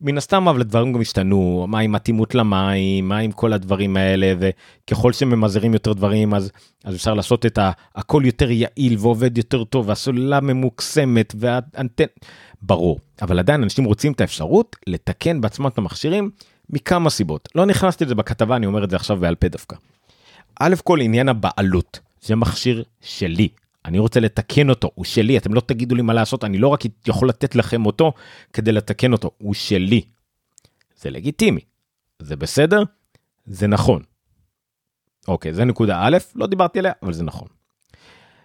[0.00, 1.66] מן הסתם אבל דברים גם השתנו.
[1.68, 3.08] מה עם מתאימות למים?
[3.08, 4.34] מה עם כל הדברים האלה?
[4.38, 6.50] וככל שממזערים יותר דברים אז
[6.84, 7.58] אז אפשר לעשות את
[7.94, 12.04] הכל יותר יעיל ועובד יותר טוב והסוללה ממוקסמת והאנטן
[12.62, 12.98] ברור.
[13.22, 16.30] אבל עדיין אנשים רוצים את האפשרות לתקן בעצמם את המכשירים
[16.70, 17.48] מכמה סיבות.
[17.54, 19.76] לא נכנסתי לזה בכתבה אני אומר את זה עכשיו בעל פה דווקא.
[20.60, 22.00] א' כל עניין הבעלות.
[22.22, 23.48] זה מכשיר שלי
[23.86, 26.80] אני רוצה לתקן אותו, הוא שלי, אתם לא תגידו לי מה לעשות, אני לא רק
[27.08, 28.12] יכול לתת לכם אותו
[28.52, 30.02] כדי לתקן אותו, הוא שלי.
[30.96, 31.60] זה לגיטימי,
[32.18, 32.82] זה בסדר,
[33.46, 34.02] זה נכון.
[35.28, 37.48] אוקיי, זה נקודה א', לא דיברתי עליה, אבל זה נכון.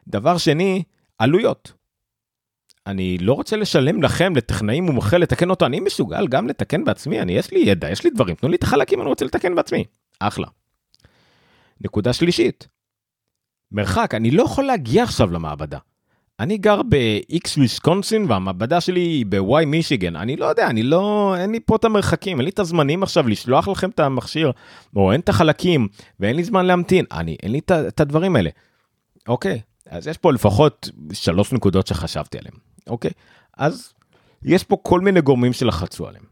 [0.07, 0.83] דבר שני,
[1.19, 1.73] עלויות.
[2.87, 7.33] אני לא רוצה לשלם לכם, לטכנאים מומחה, לתקן אותו, אני מסוגל גם לתקן בעצמי, אני
[7.33, 9.83] יש לי ידע, יש לי דברים, תנו לי את החלקים, אני רוצה לתקן בעצמי.
[10.19, 10.47] אחלה.
[11.81, 12.67] נקודה שלישית,
[13.71, 15.77] מרחק, אני לא יכול להגיע עכשיו למעבדה.
[16.39, 21.51] אני גר ב-X ויסקונסין והמעבדה שלי היא ב-Y מישיגן, אני לא יודע, אני לא, אין
[21.51, 24.51] לי פה את המרחקים, אין לי את הזמנים עכשיו לשלוח לכם את המכשיר,
[24.95, 25.87] או אין את החלקים,
[26.19, 28.49] ואין לי זמן להמתין, אני, אין לי את, את הדברים האלה.
[29.27, 32.55] אוקיי, אז יש פה לפחות שלוש נקודות שחשבתי עליהן,
[32.87, 33.11] אוקיי?
[33.57, 33.93] אז
[34.43, 36.23] יש פה כל מיני גורמים שלחצו עליהם.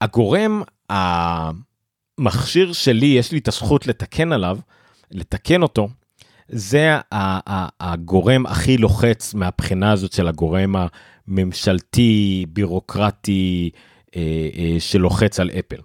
[0.00, 4.58] הגורם, המכשיר שלי, יש לי את הזכות לתקן עליו,
[5.12, 5.88] לתקן אותו,
[6.48, 6.96] זה
[7.80, 10.74] הגורם הכי לוחץ מהבחינה הזאת של הגורם
[11.28, 13.70] הממשלתי, בירוקרטי,
[14.16, 15.80] אה, אה, שלוחץ על אפל.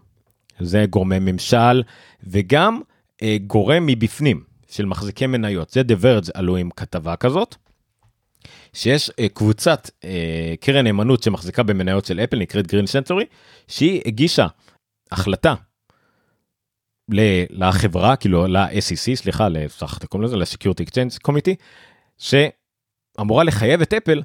[0.59, 1.83] זה גורמי ממשל,
[2.23, 2.81] וגם
[3.23, 5.69] אה, גורם מבפנים, של מחזיקי מניות.
[5.69, 7.55] זה Verge עלו עם כתבה כזאת,
[8.73, 9.89] שיש קבוצת
[10.59, 13.25] קרן נאמנות שמחזיקה במניות של אפל, נקראת גרין סנטורי,
[13.67, 14.47] שהיא הגישה
[15.11, 15.53] החלטה
[17.49, 21.55] לחברה כאילו ל-SEC סליחה לסך קוראים לזה ל-Security Exchange Committee
[22.17, 24.21] שאמורה לחייב את אפל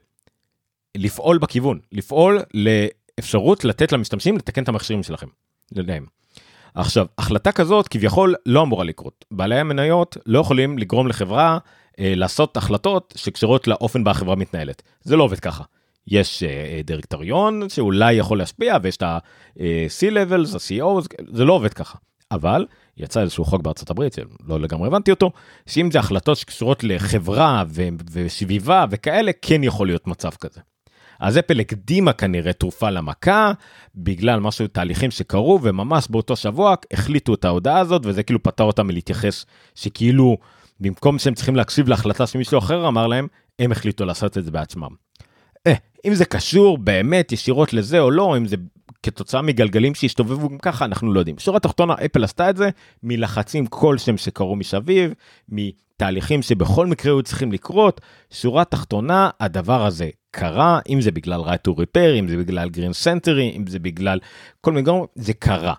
[0.97, 5.27] לפעול בכיוון לפעול לאפשרות לתת למשתמשים לתקן את המכשירים שלכם.
[5.73, 6.07] לדעים.
[6.75, 11.59] עכשיו החלטה כזאת כביכול לא אמורה לקרות בעלי המניות לא יכולים לגרום לחברה
[11.99, 15.65] אה, לעשות החלטות שקשורות לאופן בה החברה מתנהלת זה לא עובד ככה.
[16.07, 21.99] יש אה, דירקטוריון שאולי יכול להשפיע ויש את ה-C-Levels, ה-CEOs, זה לא עובד ככה.
[22.35, 22.67] אבל
[22.97, 25.31] יצא איזשהו חוק בארצות הברית שלא לגמרי הבנתי אותו
[25.67, 30.61] שאם זה החלטות שקשורות לחברה ו- וסביבה וכאלה כן יכול להיות מצב כזה.
[31.21, 33.53] אז אפל הקדימה כנראה תרופה למכה
[33.95, 38.87] בגלל משהו תהליכים שקרו וממש באותו שבוע החליטו את ההודעה הזאת וזה כאילו פתר אותם
[38.87, 40.37] מלהתייחס שכאילו
[40.81, 43.27] במקום שהם צריכים להקשיב להחלטה שמישהו אחר אמר להם
[43.59, 44.89] הם החליטו לעשות את זה בעצמם.
[45.67, 48.57] אה, אם זה קשור באמת ישירות לזה או לא אם זה
[49.03, 51.39] כתוצאה מגלגלים שהסתובבו גם ככה אנחנו לא יודעים.
[51.39, 52.71] שורה תחתונה אפל עשתה את זה
[53.03, 55.13] מלחצים כלשהם שקרו מסביב,
[55.49, 58.01] מתהליכים שבכל מקרה היו צריכים לקרות.
[58.31, 63.05] שורה תחתונה הדבר הזה קרה אם זה בגלל right to repair אם זה בגלל green
[63.05, 64.19] century אם זה בגלל
[64.61, 65.75] כל מיני גורמים זה קרה.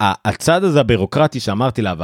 [0.00, 1.94] הצד הזה הבירוקרטי שאמרתי לה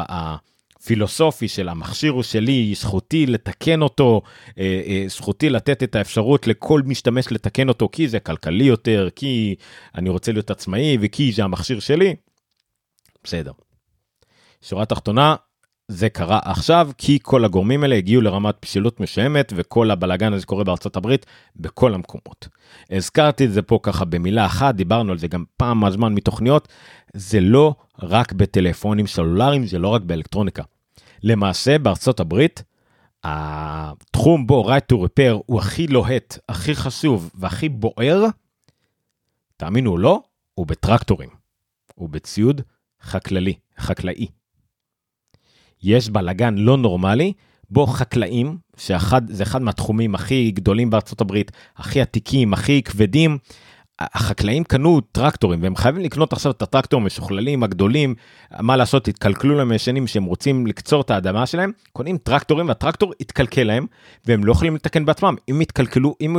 [0.90, 4.22] פילוסופי של המכשיר הוא שלי, זכותי לתקן אותו,
[4.58, 9.54] אה, אה, זכותי לתת את האפשרות לכל משתמש לתקן אותו כי זה כלכלי יותר, כי
[9.94, 12.14] אני רוצה להיות עצמאי וכי זה המכשיר שלי.
[13.24, 13.52] בסדר.
[14.62, 15.36] שורה תחתונה,
[15.88, 20.64] זה קרה עכשיו כי כל הגורמים האלה הגיעו לרמת פשילות משעמת וכל הבלאגן הזה קורה
[20.64, 21.26] בארצות הברית
[21.56, 22.48] בכל המקומות.
[22.90, 26.68] הזכרתי את זה פה ככה במילה אחת דיברנו על זה גם פעם מהזמן מתוכניות
[27.14, 30.62] זה לא רק בטלפונים סלולריים זה לא רק באלקטרוניקה.
[31.22, 32.62] למעשה בארצות הברית
[33.24, 38.24] התחום בו right to repair הוא הכי לוהט הכי חשוב והכי בוער.
[39.56, 40.22] תאמינו או לא
[40.54, 41.28] הוא בטרקטורים.
[41.94, 42.60] הוא בציוד
[43.02, 44.26] חקללי חקלאי.
[45.82, 47.32] יש בלאגן לא נורמלי
[47.70, 53.38] בו חקלאים, שזה אחד מהתחומים הכי גדולים בארצות הברית, הכי עתיקים, הכי כבדים,
[54.00, 58.14] החקלאים קנו טרקטורים והם חייבים לקנות עכשיו את הטרקטור המשוכללים הגדולים
[58.60, 63.62] מה לעשות התקלקלו להם ישנים שהם רוצים לקצור את האדמה שלהם קונים טרקטורים והטרקטור יתקלקל
[63.62, 63.86] להם
[64.26, 65.34] והם לא יכולים לתקן בעצמם.
[65.50, 66.36] אם יתקלקלו אם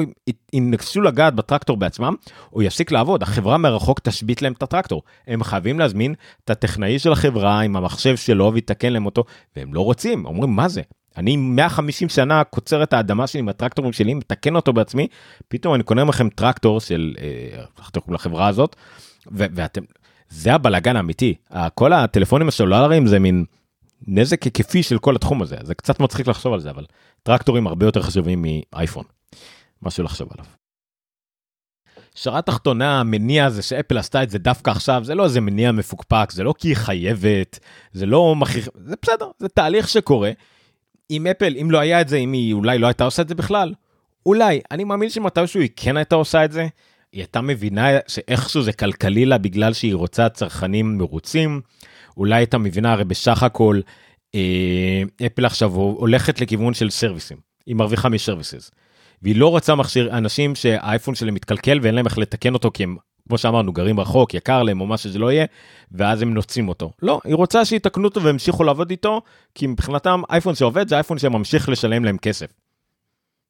[0.54, 2.16] ינסו לגעת בטרקטור בעצמם
[2.50, 3.24] הוא יפסיק לעבוד.
[3.24, 5.02] החברה מרחוק תשבית להם את הטרקטור.
[5.28, 6.14] הם חייבים להזמין
[6.46, 9.24] את הטכנאי של החברה עם המחשב שלו ויתקן להם אותו
[9.56, 10.26] והם לא רוצים.
[10.26, 10.82] אומרים מה זה
[11.18, 15.08] אני 150 שנה קוצר את האדמה שלי עם הטרקטורים שלי מתקן אותו בעצמי
[15.48, 17.64] פתאום אני קונה לכם טרקטור של אה,
[18.08, 18.76] לחברה הזאת
[19.32, 19.82] ו- ואתם
[20.30, 21.36] זה הבלאגן האמיתי
[21.76, 23.46] כל הטלפונים הסלולריים זה מין
[24.08, 26.86] נזק היקפי של כל התחום הזה זה קצת מצחיק לחשוב על זה אבל
[27.24, 29.04] טרקטורים הרבה יותר חשובים מאייפון
[29.82, 30.46] משהו לחשוב עליו.
[32.16, 36.32] שרה תחתונה המניע הזה שאפל עשתה את זה דווקא עכשיו זה לא איזה מניע מפוקפק
[36.32, 37.60] זה לא כי היא חייבת
[37.92, 40.32] זה לא מכריח זה בסדר זה תהליך שקורה
[41.12, 43.36] אם אפל, אם לא היה את זה, אם היא אולי לא הייתה עושה את זה
[43.36, 43.74] בכלל,
[44.26, 46.68] אולי, אני מאמין שמתישהו היא כן הייתה עושה את זה,
[47.12, 51.62] היא הייתה מבינה שאיכשהו זה כלכלי לה בגלל שהיא רוצה צרכנים מרוצים,
[52.18, 53.80] אולי הייתה מבינה הרי בסך הכל,
[54.36, 58.72] אה, אפל עכשיו הולכת לכיוון של סרוויסים, היא מרוויחה מסרוויסס.
[59.22, 62.98] והיא לא רוצה מכשיר אנשים שהאייפון שלהם מתקלקל ואין להם איך לתקן אותו כי הם
[63.32, 65.46] כמו שאמרנו גרים רחוק יקר להם או מה שזה לא יהיה
[65.92, 69.22] ואז הם נוצים אותו לא היא רוצה שיתקנו אותו והמשיכו לעבוד איתו
[69.56, 72.46] כי מבחינתם אייפון שעובד זה אייפון שממשיך לשלם להם כסף.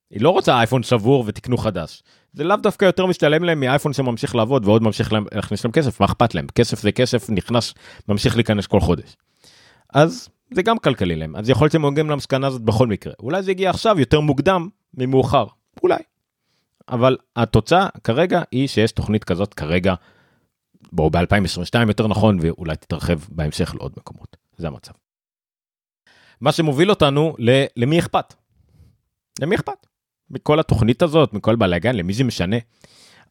[0.09, 4.35] היא לא רוצה אייפון שבור ותקנו חדש זה לאו דווקא יותר משתלם להם מאייפון שממשיך
[4.35, 7.73] לעבוד ועוד ממשיך להכניס להם כסף מה אכפת להם כסף זה כסף נכנס
[8.07, 9.17] ממשיך להיכנס כל חודש.
[9.93, 13.43] אז זה גם כלכלי להם אז יכול להיות שהם מגיעים למסקנה הזאת בכל מקרה אולי
[13.43, 15.45] זה יגיע עכשיו יותר מוקדם ממאוחר
[15.83, 16.10] אולי.
[16.91, 19.93] אבל התוצאה כרגע היא שיש תוכנית כזאת כרגע,
[20.91, 24.37] בואו ב-2022 יותר נכון, ואולי תתרחב בהמשך לעוד מקומות.
[24.57, 24.91] זה המצב.
[26.41, 27.35] מה שמוביל אותנו
[27.75, 28.33] למי אכפת.
[29.41, 29.87] למי אכפת?
[30.29, 32.57] מכל התוכנית הזאת, מכל בלאגן, למי זה משנה?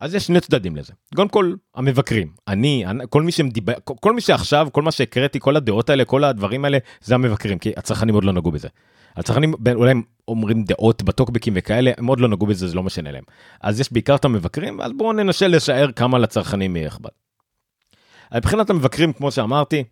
[0.00, 0.92] אז יש שני צדדים לזה.
[1.14, 2.32] קודם כל, המבקרים.
[2.48, 6.64] אני, כל מי שמדיבר, כל מי שעכשיו, כל מה שהקראתי, כל הדעות האלה, כל הדברים
[6.64, 8.68] האלה, זה המבקרים, כי הצרכנים עוד לא נגעו בזה.
[9.16, 13.10] הצרכנים אולי הם אומרים דעות בטוקבקים וכאלה, הם עוד לא נגעו בזה, זה לא משנה
[13.10, 13.24] להם.
[13.60, 17.10] אז יש בעיקר את המבקרים, אז בואו ננסה לשער כמה לצרכנים יהיה אכפת.
[18.34, 19.84] מבחינת המבקרים, כמו שאמרתי,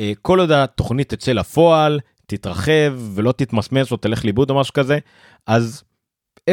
[0.00, 4.98] אה, כל עוד התוכנית תצא לפועל, תתרחב ולא תתמסמס או תלך לאיבוד או משהו כזה,
[5.46, 5.82] אז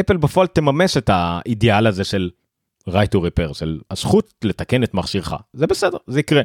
[0.00, 2.30] אפל בפועל תממש את האידיאל הזה של
[2.88, 5.34] right to repair, של הזכות לתקן את מכשירך.
[5.52, 6.42] זה בסדר, זה יקרה.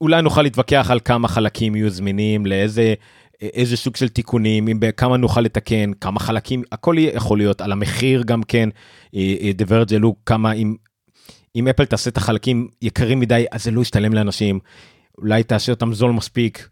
[0.00, 2.94] אולי נוכל להתווכח על כמה חלקים יהיו זמינים, לאיזה
[3.42, 8.22] איזה סוג של תיקונים, אם כמה נוכל לתקן, כמה חלקים, הכל יכול להיות, על המחיר
[8.22, 8.68] גם כן,
[9.54, 10.76] דברת העלו כמה, אם,
[11.56, 14.58] אם אפל תעשה את החלקים יקרים מדי, אז זה לא ישתלם לאנשים,
[15.18, 16.68] אולי תעשה אותם זול מספיק.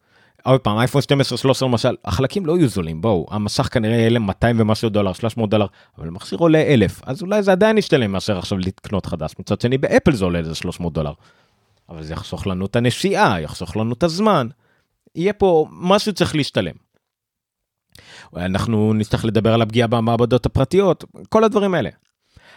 [0.51, 4.61] עוד פעם, אייפון 12, 13 למשל, החלקים לא יהיו זולים, בואו, המסך כנראה להם 200
[4.61, 5.67] ומשהו דולר, 300 דולר,
[5.99, 9.33] אבל המכשיר עולה 1,000, אז אולי זה עדיין ישתלם מאשר עכשיו לקנות חדש.
[9.39, 11.13] מצד שני, באפל זה עולה איזה 300 דולר.
[11.89, 14.49] אבל זה יחסוך לנו את הנסיעה, יחסוך לנו את הזמן.
[15.15, 16.75] יהיה פה משהו צריך להשתלם.
[18.37, 21.91] אנחנו נצטרך לדבר על הפגיעה במעבדות הפרטיות, כל הדברים האלה.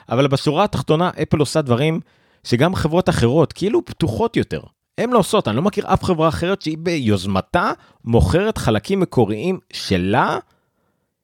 [0.10, 2.00] אבל בשורה התחתונה אפל עושה דברים
[2.44, 4.62] שגם חברות אחרות כאילו פתוחות יותר.
[5.04, 7.72] הן לא עושות, אני לא מכיר אף חברה אחרת שהיא ביוזמתה
[8.04, 10.40] מוכרת חלקים מקוריים שלה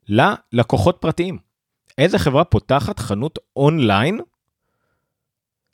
[0.10, 1.38] ללקוחות פרטיים.
[1.98, 4.20] איזה חברה פותחת חנות אונליין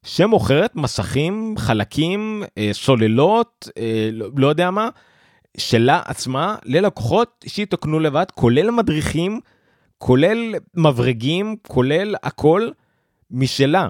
[0.05, 4.89] שמוכרת מסכים, חלקים, אה, סוללות, אה, לא, לא יודע מה,
[5.57, 9.39] שלה עצמה ללקוחות שיתוקנו לבד, כולל מדריכים,
[9.97, 12.69] כולל מברגים, כולל הכל
[13.31, 13.87] משלה.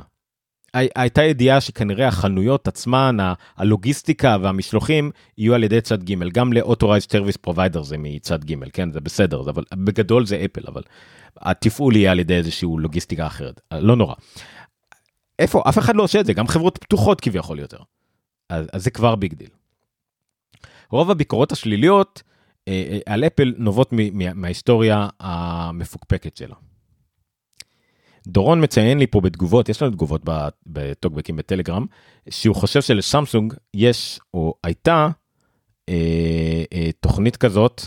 [0.74, 3.18] הייתה ידיעה שכנראה החנויות עצמן,
[3.58, 8.92] הלוגיסטיקה והמשלוחים יהיו על ידי צד ג', גם ל-Authorized Service Provider זה מצד ג', כן,
[8.92, 10.82] זה בסדר, אבל בגדול זה אפל, אבל
[11.38, 14.16] התפעול יהיה על ידי איזשהו לוגיסטיקה אחרת, לא נורא.
[15.40, 15.64] איפה?
[15.70, 17.78] אף אחד לא עושה את זה, גם חברות פתוחות כביכול יותר.
[18.50, 19.50] אז, אז זה כבר big deal.
[20.90, 22.24] רוב הביקורות השליליות
[22.68, 23.90] אה, אה, על אפל נובעות
[24.36, 26.56] מההיסטוריה המפוקפקת שלה.
[28.28, 30.22] דורון מציין לי פה בתגובות, יש לנו תגובות
[30.68, 31.86] בטוקבקים בטלגרם,
[32.30, 35.10] שהוא חושב שלסמסונג יש או הייתה
[35.90, 37.82] אה, אה, תוכנית כזאת,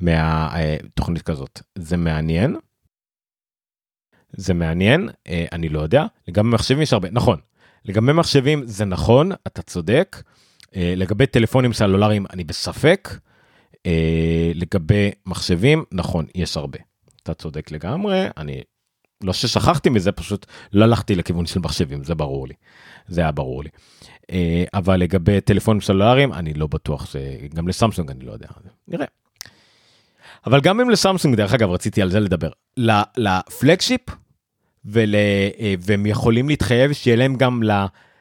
[0.00, 2.56] מה, אה, תוכנית כזאת, זה מעניין.
[4.36, 7.38] זה מעניין, אה, אני לא יודע, לגבי מחשבים יש הרבה, נכון,
[7.84, 10.22] לגבי מחשבים זה נכון, אתה צודק,
[10.76, 13.08] אה, לגבי טלפונים סלולריים אני בספק.
[13.86, 16.78] אה, לגבי מחשבים, נכון, יש הרבה.
[17.22, 18.62] אתה צודק לגמרי, אני
[19.22, 22.54] לא ששכחתי מזה, פשוט לא הלכתי לכיוון של מחשבים, זה ברור לי.
[23.08, 23.68] זה היה ברור לי.
[24.30, 28.48] אה, אבל לגבי טלפונים סלולריים, אני לא בטוח שגם לסמסונג אני לא יודע.
[28.88, 29.06] נראה.
[30.46, 32.50] אבל גם אם לסמסונג, דרך אגב, רציתי על זה לדבר,
[33.16, 34.00] ל flagship,
[34.84, 37.62] ול, אה, והם יכולים להתחייב שיהיה להם גם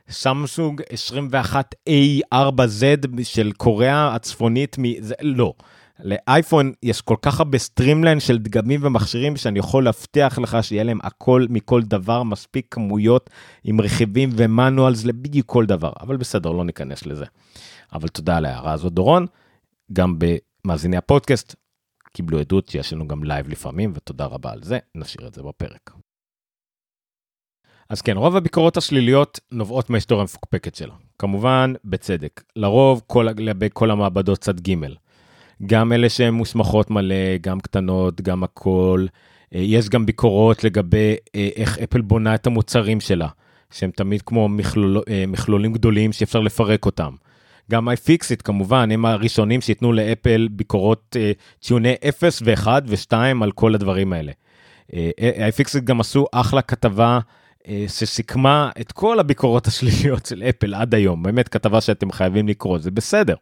[0.09, 5.53] לסמסונג 21A4Z של קוריאה הצפונית, מזה, לא.
[5.99, 10.99] לאייפון יש כל כך הרבה streamline של דגמים ומכשירים שאני יכול להבטיח לך שיהיה להם
[11.03, 13.29] הכל מכל דבר, מספיק כמויות
[13.63, 17.25] עם רכיבים ו manuals לבדיוק כל דבר, אבל בסדר, לא ניכנס לזה.
[17.93, 19.25] אבל תודה על ההערה הזאת, דורון.
[19.93, 21.55] גם במאזיני הפודקאסט
[22.13, 25.91] קיבלו עדות שיש לנו גם לייב לפעמים, ותודה רבה על זה, נשאיר את זה בפרק.
[27.89, 30.93] אז כן, רוב הביקורות השליליות נובעות מההיסטוריה המפוקפקת שלה.
[31.19, 32.43] כמובן, בצדק.
[32.55, 34.75] לרוב, כל, לגבי כל המעבדות צד ג',
[35.65, 39.05] גם אלה שהן מוסמכות מלא, גם קטנות, גם הכל.
[39.55, 43.27] אה, יש גם ביקורות לגבי אה, איך אפל בונה את המוצרים שלה,
[43.71, 47.13] שהם תמיד כמו מכלול, אה, מכלולים גדולים שאפשר לפרק אותם.
[47.71, 51.15] גם iFixit כמובן, הם הראשונים שייתנו לאפל ביקורות
[51.61, 54.31] ציוני 0 ו-1 ו-2 על כל הדברים האלה.
[55.19, 57.19] iFixit גם עשו אחלה כתבה
[57.87, 62.91] שסיכמה את כל הביקורות השליליות של אפל עד היום, באמת כתבה שאתם חייבים לקרוא, זה
[62.91, 63.35] בסדר.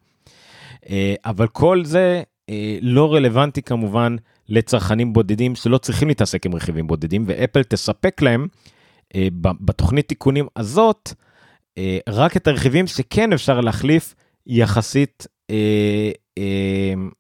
[0.90, 4.16] אה, אבל כל זה אה, לא רלוונטי כמובן
[4.50, 8.48] לצרכנים בודדים שלא צריכים להתעסק עם רכיבים בודדים, ואפל תספק להם
[9.16, 11.14] אה, בתוכנית תיקונים הזאת
[12.10, 14.16] רק את הרכיבים שכן אפשר להחליף
[14.48, 15.28] יחסית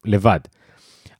[0.05, 0.39] לבד.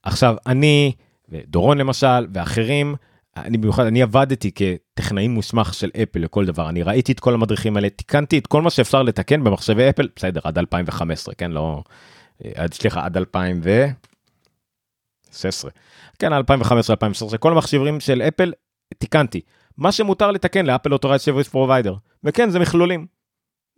[0.02, 0.92] עכשיו, אני,
[1.28, 2.94] ודורון למשל, ואחרים,
[3.36, 7.76] אני במיוחד, אני עבדתי כטכנאי מוסמך של אפל לכל דבר, אני ראיתי את כל המדריכים
[7.76, 11.82] האלה, תיקנתי את כל מה שאפשר לתקן במחשבי אפל, בסדר, עד 2015, כן, לא,
[12.54, 15.70] עד סליחה עד 2016
[16.18, 18.52] כן 2015 2016 כל המחשבים של אפל
[18.98, 19.40] תיקנתי
[19.78, 23.06] מה שמותר לתקן לאפל Authorized Service Provider וכן זה מכלולים.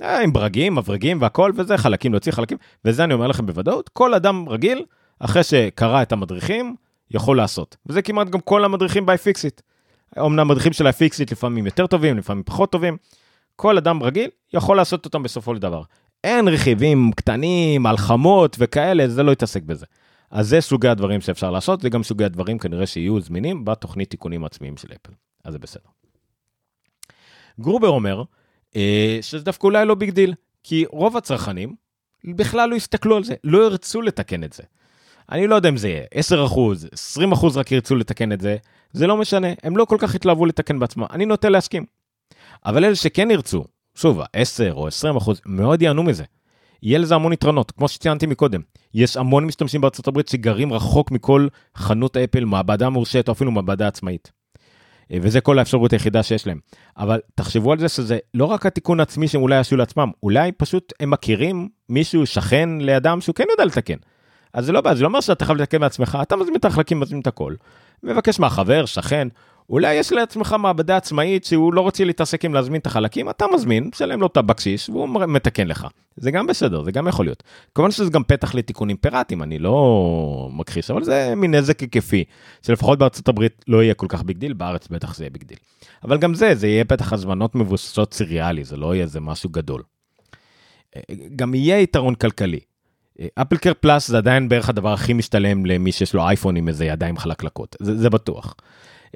[0.02, 4.14] אה, עם ברגים מברגים והכל וזה חלקים להוציא חלקים וזה אני אומר לכם בוודאות כל
[4.14, 4.84] אדם רגיל
[5.18, 6.76] אחרי שקרא את המדריכים
[7.10, 9.62] יכול לעשות וזה כמעט גם כל המדריכים ב-iFixit.
[10.18, 12.96] אמנם מדריכים של ה-iFixit לפעמים יותר טובים לפעמים פחות טובים.
[13.56, 15.82] כל אדם רגיל יכול לעשות אותם בסופו של דבר.
[16.24, 19.86] אין רכיבים קטנים, הלחמות וכאלה, זה לא יתעסק בזה.
[20.30, 24.44] אז זה סוגי הדברים שאפשר לעשות, זה גם סוגי הדברים כנראה שיהיו זמינים בתוכנית תיקונים
[24.44, 25.12] עצמיים של אפל.
[25.44, 25.88] אז זה בסדר.
[27.60, 28.22] גרובר אומר
[28.76, 31.74] אה, שזה דווקא אולי לא big deal, כי רוב הצרכנים
[32.24, 34.62] בכלל לא יסתכלו על זה, לא ירצו לתקן את זה.
[35.32, 36.46] אני לא יודע אם זה יהיה 10
[36.92, 38.56] 20 רק ירצו לתקן את זה,
[38.92, 41.84] זה לא משנה, הם לא כל כך התלהבו לתקן בעצמם, אני נוטה להסכים.
[42.66, 43.64] אבל אלה שכן ירצו,
[43.94, 46.24] שוב, 10 או 20 אחוז, מאוד ייהנו מזה.
[46.82, 48.60] יהיה לזה המון יתרונות, כמו שציינתי מקודם.
[48.94, 53.88] יש המון משתמשים בארצות הברית שגרים רחוק מכל חנות אפל, מעבדה מורשת או אפילו מעבדה
[53.88, 54.32] עצמאית.
[55.12, 56.58] אה, וזה כל האפשרות היחידה שיש להם.
[56.98, 60.92] אבל תחשבו על זה שזה לא רק התיקון העצמי שהם אולי עשו לעצמם, אולי פשוט
[61.00, 63.96] הם מכירים מישהו, שכן לידם, שהוא כן יודע לתקן.
[64.52, 67.00] אז זה לא בעיה, זה לא אומר שאתה חייב לתקן בעצמך, אתה מזמין את החלקים,
[67.00, 67.54] מזמין את הכל.
[68.02, 69.28] מבקש מהחבר, שכן,
[69.70, 73.90] אולי יש לעצמך מעבדה עצמאית שהוא לא רוצה להתעסק עם להזמין את החלקים, אתה מזמין,
[73.92, 75.86] משלם לו את הבקשיש והוא מתקן לך.
[76.16, 77.42] זה גם בסדר, זה גם יכול להיות.
[77.74, 82.24] כמובן שזה גם פתח לתיקונים פיראטיים, אני לא מכחיש, אבל זה מין נזק היקפי,
[82.62, 85.58] שלפחות בארצות הברית לא יהיה כל כך big deal, בארץ בטח זה יהיה big deal.
[86.04, 89.82] אבל גם זה, זה יהיה פתח הזמנות מבוססות סיריאלי, זה לא יהיה איזה משהו גדול.
[91.36, 92.60] גם יהיה יתרון כלכלי.
[93.34, 97.18] AppleCare Plus זה עדיין בערך הדבר הכי משתלם למי שיש לו אייפון עם איזה ידיים
[97.18, 98.54] חלקלקות, זה, זה בטוח.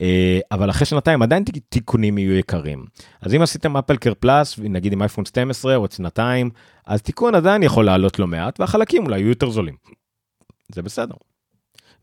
[0.00, 2.84] אה, אבל אחרי שנתיים עדיין תיקונים יהיו יקרים.
[3.20, 6.50] אז אם עשיתם אפל קר פלאס, נגיד עם אייפון 12 או עוד שנתיים,
[6.86, 9.74] אז תיקון עדיין יכול לעלות לא מעט, והחלקים אולי יהיו יותר זולים.
[10.72, 11.14] זה בסדר.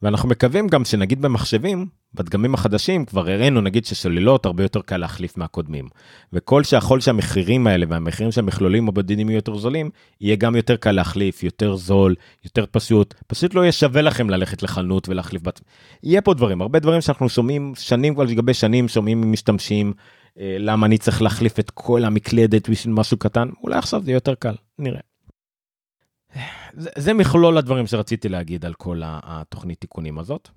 [0.02, 1.86] ואנחנו מקווים גם שנגיד במחשבים,
[2.16, 5.88] בדגמים החדשים כבר הראינו נגיד שסוללות הרבה יותר קל להחליף מהקודמים.
[6.34, 9.90] וכל שיכול שהמחירים האלה והמחירים של המכלולים הבודדים יהיו יותר זולים,
[10.22, 13.14] יהיה גם יותר קל להחליף, יותר זול, יותר פשוט.
[13.28, 15.66] פשוט לא יהיה שווה לכם ללכת לחנות ולהחליף בעצמם.
[16.04, 19.94] יהיה פה דברים, הרבה דברים שאנחנו שומעים שנים כבר לגבי שנים, שומעים ממשתמשים,
[20.40, 24.16] אה, למה אני צריך להחליף את כל המקלדת בשביל משהו קטן, אולי עכשיו זה יהיה
[24.16, 25.02] יותר קל, נראה.
[26.74, 30.50] זה, זה מכלול הדברים שרציתי להגיד על כל התוכנית תיקונים הזאת.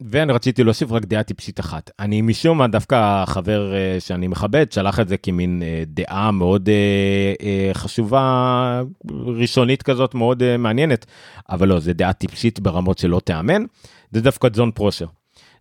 [0.00, 1.90] ואני רציתי להוסיף רק דעה טיפשית אחת.
[1.98, 6.68] אני משום מה דווקא חבר uh, שאני מכבד שלח את זה כמין uh, דעה מאוד
[6.68, 11.06] uh, חשובה, ראשונית כזאת, מאוד מעניינת,
[11.50, 13.64] אבל לא, זה דעה טיפשית ברמות שלא תיאמן.
[14.10, 15.06] זה דווקא ג'ון פרושר.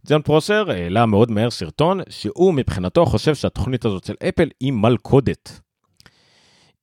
[0.08, 5.60] ג'ון פרושר העלה מאוד מהר סרטון שהוא מבחינתו חושב שהתוכנית הזאת של אפל היא מלכודת.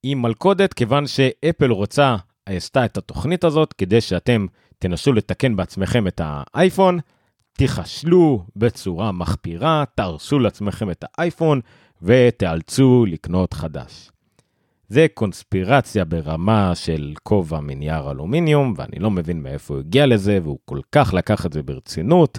[0.03, 4.47] היא מלכודת כיוון שאפל רוצה, עשתה את התוכנית הזאת כדי שאתם
[4.79, 6.99] תנסו לתקן בעצמכם את האייפון.
[7.57, 11.61] תיכשלו בצורה מחפירה, תהרסו לעצמכם את האייפון
[12.03, 14.11] ותיאלצו לקנות חדש.
[14.89, 20.59] זה קונספירציה ברמה של כובע מנייר אלומיניום, ואני לא מבין מאיפה הוא הגיע לזה, והוא
[20.65, 22.39] כל כך לקח את זה ברצינות,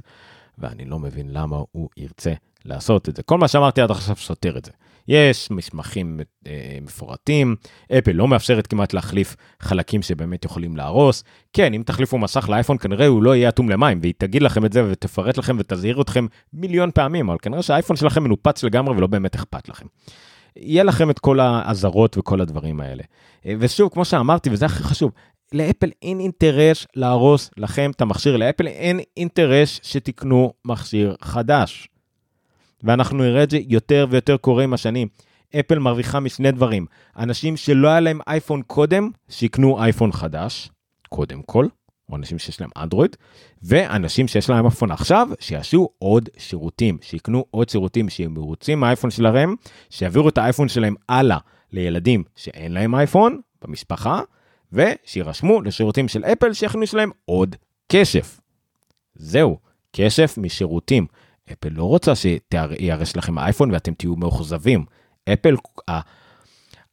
[0.57, 2.33] ואני לא מבין למה הוא ירצה
[2.65, 3.23] לעשות את זה.
[3.23, 4.71] כל מה שאמרתי עד עכשיו סותר את זה.
[5.07, 7.55] יש מסמכים אה, מפורטים,
[7.97, 11.23] אפל לא מאפשרת כמעט להחליף חלקים שבאמת יכולים להרוס.
[11.53, 14.73] כן, אם תחליפו מסך לאייפון, כנראה הוא לא יהיה אטום למים, והיא תגיד לכם את
[14.73, 19.35] זה ותפרט לכם ותזהיר אתכם מיליון פעמים, אבל כנראה שהאייפון שלכם מנופץ לגמרי ולא באמת
[19.35, 19.85] אכפת לכם.
[20.57, 23.03] יהיה לכם את כל האזהרות וכל הדברים האלה.
[23.45, 25.11] אה, ושוב, כמו שאמרתי, וזה הכי חשוב,
[25.53, 31.87] לאפל אין אינטרס להרוס לכם את המכשיר, לאפל אין אינטרס שתקנו מכשיר חדש.
[32.85, 35.07] ואנחנו נראה את זה יותר ויותר קורה עם השנים.
[35.59, 36.85] אפל מרוויחה משני דברים.
[37.17, 40.69] אנשים שלא היה להם אייפון קודם, שיקנו אייפון חדש,
[41.09, 41.67] קודם כל,
[42.09, 43.15] או אנשים שיש להם אנדרואיד,
[43.63, 49.55] ואנשים שיש להם אייפון עכשיו, שיעשו עוד שירותים, שיקנו עוד שירותים, שיהיו מרוצים מהאייפון שלהם,
[49.89, 51.37] שיעבירו את האייפון שלהם הלאה
[51.71, 54.21] לילדים שאין להם אייפון במשפחה,
[54.73, 57.55] ושירשמו לשירותים של אפל שיכניסו להם עוד
[57.89, 58.39] כסף.
[59.15, 59.57] זהו,
[59.93, 61.07] כסף משירותים.
[61.51, 64.85] אפל לא רוצה שיארש לכם אייפון ואתם תהיו מאוכזבים.
[65.33, 65.55] אפל,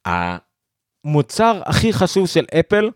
[0.05, 2.89] המוצר הכי חשוב של אפל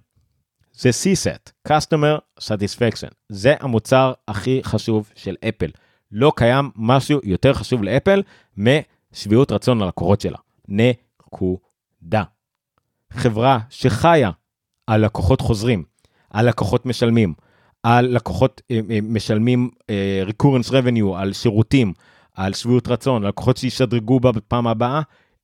[0.73, 3.13] זה C-Set, Customer Satisfaction.
[3.29, 5.71] זה המוצר הכי חשוב של אפל.
[6.11, 8.23] לא קיים משהו יותר חשוב לאפל
[8.57, 10.37] משביעות רצון ללקוחות שלה.
[10.67, 12.23] נקודה.
[13.13, 14.31] חברה שחיה
[14.87, 15.83] על לקוחות חוזרים,
[16.29, 17.33] על לקוחות משלמים,
[17.83, 21.93] על לקוחות אה, אה, משלמים אה, recurrence revenue, על שירותים,
[22.35, 25.01] על שביעות רצון, לקוחות שישדרגו בפעם הבאה,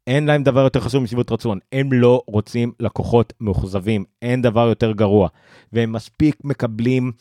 [0.08, 1.60] אין להם דבר יותר חשוב משביעות רצון.
[1.72, 5.28] הם לא רוצים לקוחות מאוכזבים, אין דבר יותר גרוע.
[5.74, 7.12] והם מספיק מקבלים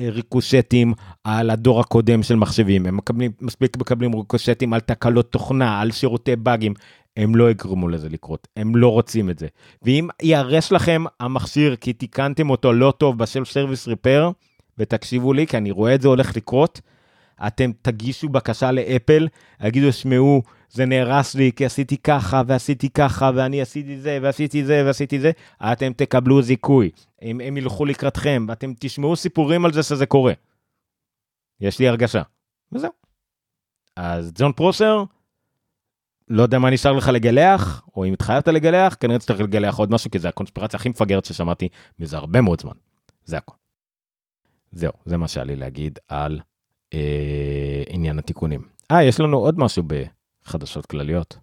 [0.00, 0.94] ריקושטים
[1.24, 6.36] על הדור הקודם של מחשבים, הם מקבלים, מספיק מקבלים ריקושטים על תקלות תוכנה, על שירותי
[6.36, 6.74] באגים.
[7.16, 9.46] הם לא יגרמו לזה לקרות, הם לא רוצים את זה.
[9.82, 14.30] ואם ייהרס לכם המכשיר כי תיקנתם אותו לא טוב ב self service repair,
[14.82, 16.80] ותקשיבו לי, כי אני רואה את זה הולך לקרות,
[17.46, 19.28] אתם תגישו בקשה לאפל,
[19.64, 24.82] יגידו, שמעו, זה נהרס לי כי עשיתי ככה ועשיתי ככה ואני עשיתי זה ועשיתי זה
[24.86, 25.30] ועשיתי זה,
[25.72, 26.90] אתם תקבלו זיכוי.
[27.22, 30.32] הם, הם ילכו לקראתכם, ואתם תשמעו סיפורים על זה שזה קורה.
[31.60, 32.22] יש לי הרגשה.
[32.72, 32.90] וזהו.
[33.96, 35.04] אז ג'ון פרוסר,
[36.28, 40.10] לא יודע מה נשאר לך לגלח, או אם התחייבת לגלח, כנראה צריך לגלח עוד משהו,
[40.10, 41.68] כי זה הקונספירציה הכי מפגרת ששמעתי
[41.98, 42.72] מזה הרבה מאוד זמן.
[43.24, 43.61] זה הכל.
[44.72, 46.40] זהו, זה מה שהיה לי להגיד על
[46.94, 48.62] אה, עניין התיקונים.
[48.90, 51.36] אה, יש לנו עוד משהו בחדשות כלליות.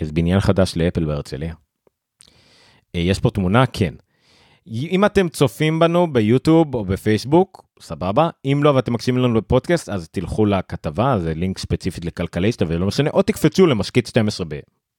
[0.00, 1.54] יש בניין חדש לאפל בהרצליה.
[2.94, 3.66] אה, יש פה תמונה?
[3.66, 3.94] כן.
[4.66, 8.30] אם אתם צופים בנו ביוטיוב או בפייסבוק, סבבה.
[8.44, 13.10] אם לא ואתם מקשיבים לנו בפודקאסט, אז תלכו לכתבה, זה לינק ספציפית לכלכליסטה ולא משנה,
[13.10, 14.46] או תקפצו למשקיט 12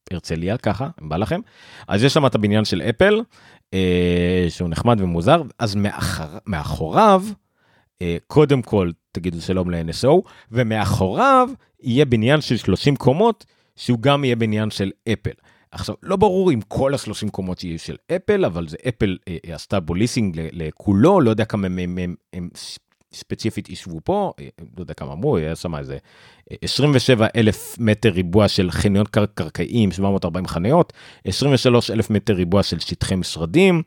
[0.10, 1.40] בהרצליה, ככה, בא לכם.
[1.88, 3.22] אז יש שם את הבניין של אפל,
[3.74, 7.24] אה, שהוא נחמד ומוזר, אז מאחר, מאחוריו,
[8.02, 11.50] אה, קודם כל תגידו שלום ל-NSO, ומאחוריו
[11.82, 13.46] יהיה בניין של 30 קומות,
[13.76, 15.32] שהוא גם יהיה בניין של אפל.
[15.72, 19.56] עכשיו, לא ברור אם כל ה-30 קומות יהיו של אפל, אבל זה אפל אה, אה
[19.56, 22.50] עשתה בו ליסינג לכולו, לא יודע כמה הם, הם, הם, הם
[23.14, 24.48] ספציפית ישבו פה, אה,
[24.78, 25.98] לא יודע כמה אמרו, היה שם איזה
[26.62, 30.94] 27 אלף מטר ריבוע של חניון קר קרקעיים, 740 חניות,
[31.26, 33.82] 23 אלף מטר ריבוע של שטחי משרדים.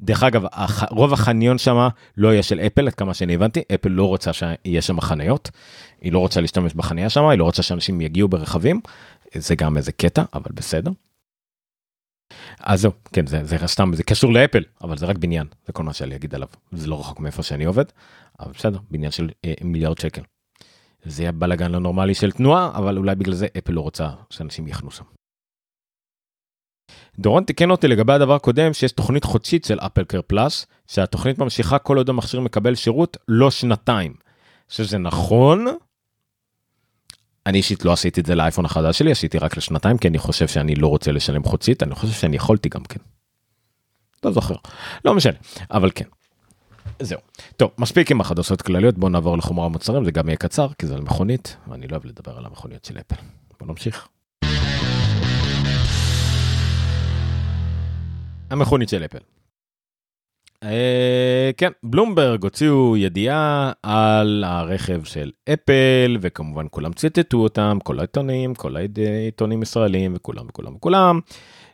[0.00, 0.44] דרך אגב,
[0.90, 4.82] רוב החניון שם לא יהיה של אפל, עד כמה שאני הבנתי, אפל לא רוצה שיהיה
[4.82, 5.50] שם חניות,
[6.00, 8.80] היא לא רוצה להשתמש בחניה שם, היא לא רוצה שאנשים יגיעו ברכבים,
[9.34, 10.90] זה גם איזה קטע, אבל בסדר.
[12.60, 15.82] אז זהו, כן, זה, זה סתם, זה קשור לאפל, אבל זה רק בניין, זה כל
[15.82, 16.48] מה שאני אגיד עליו.
[16.72, 17.84] זה לא רחוק מאיפה שאני עובד,
[18.40, 20.22] אבל בסדר, בניין של אה, מיליארד שקל.
[21.04, 24.68] זה יהיה בלאגן לא נורמלי של תנועה, אבל אולי בגלל זה אפל לא רוצה שאנשים
[24.68, 25.04] יחנו שם.
[27.18, 31.78] דורון תיקן אותי לגבי הדבר הקודם שיש תוכנית חודשית של אפל קר פלאס שהתוכנית ממשיכה
[31.78, 34.14] כל עוד המכשיר מקבל שירות לא שנתיים.
[34.68, 35.66] שזה נכון
[37.46, 40.48] אני אישית לא עשיתי את זה לאייפון החדש שלי, עשיתי רק לשנתיים, כי אני חושב
[40.48, 43.00] שאני לא רוצה לשלם חודשית, אני חושב שאני יכולתי גם כן.
[44.24, 44.54] לא זוכר,
[45.04, 45.38] לא משנה,
[45.70, 46.04] אבל כן.
[47.02, 47.20] זהו.
[47.56, 50.94] טוב, מספיק עם החדשות כלליות, בואו נעבור לחומר המוצרים, זה גם יהיה קצר, כי זה
[50.94, 53.16] על מכונית, ואני לא אוהב לדבר על המכוניות של אפל.
[53.60, 54.08] בואו נמשיך.
[58.50, 59.18] המכונית של אפל.
[60.64, 68.54] אה, כן, בלומברג הוציאו ידיעה על הרכב של אפל, וכמובן כולם ציטטו אותם, כל העיתונים,
[68.54, 71.20] כל העיתונים ישראלים, וכולם וכולם וכולם.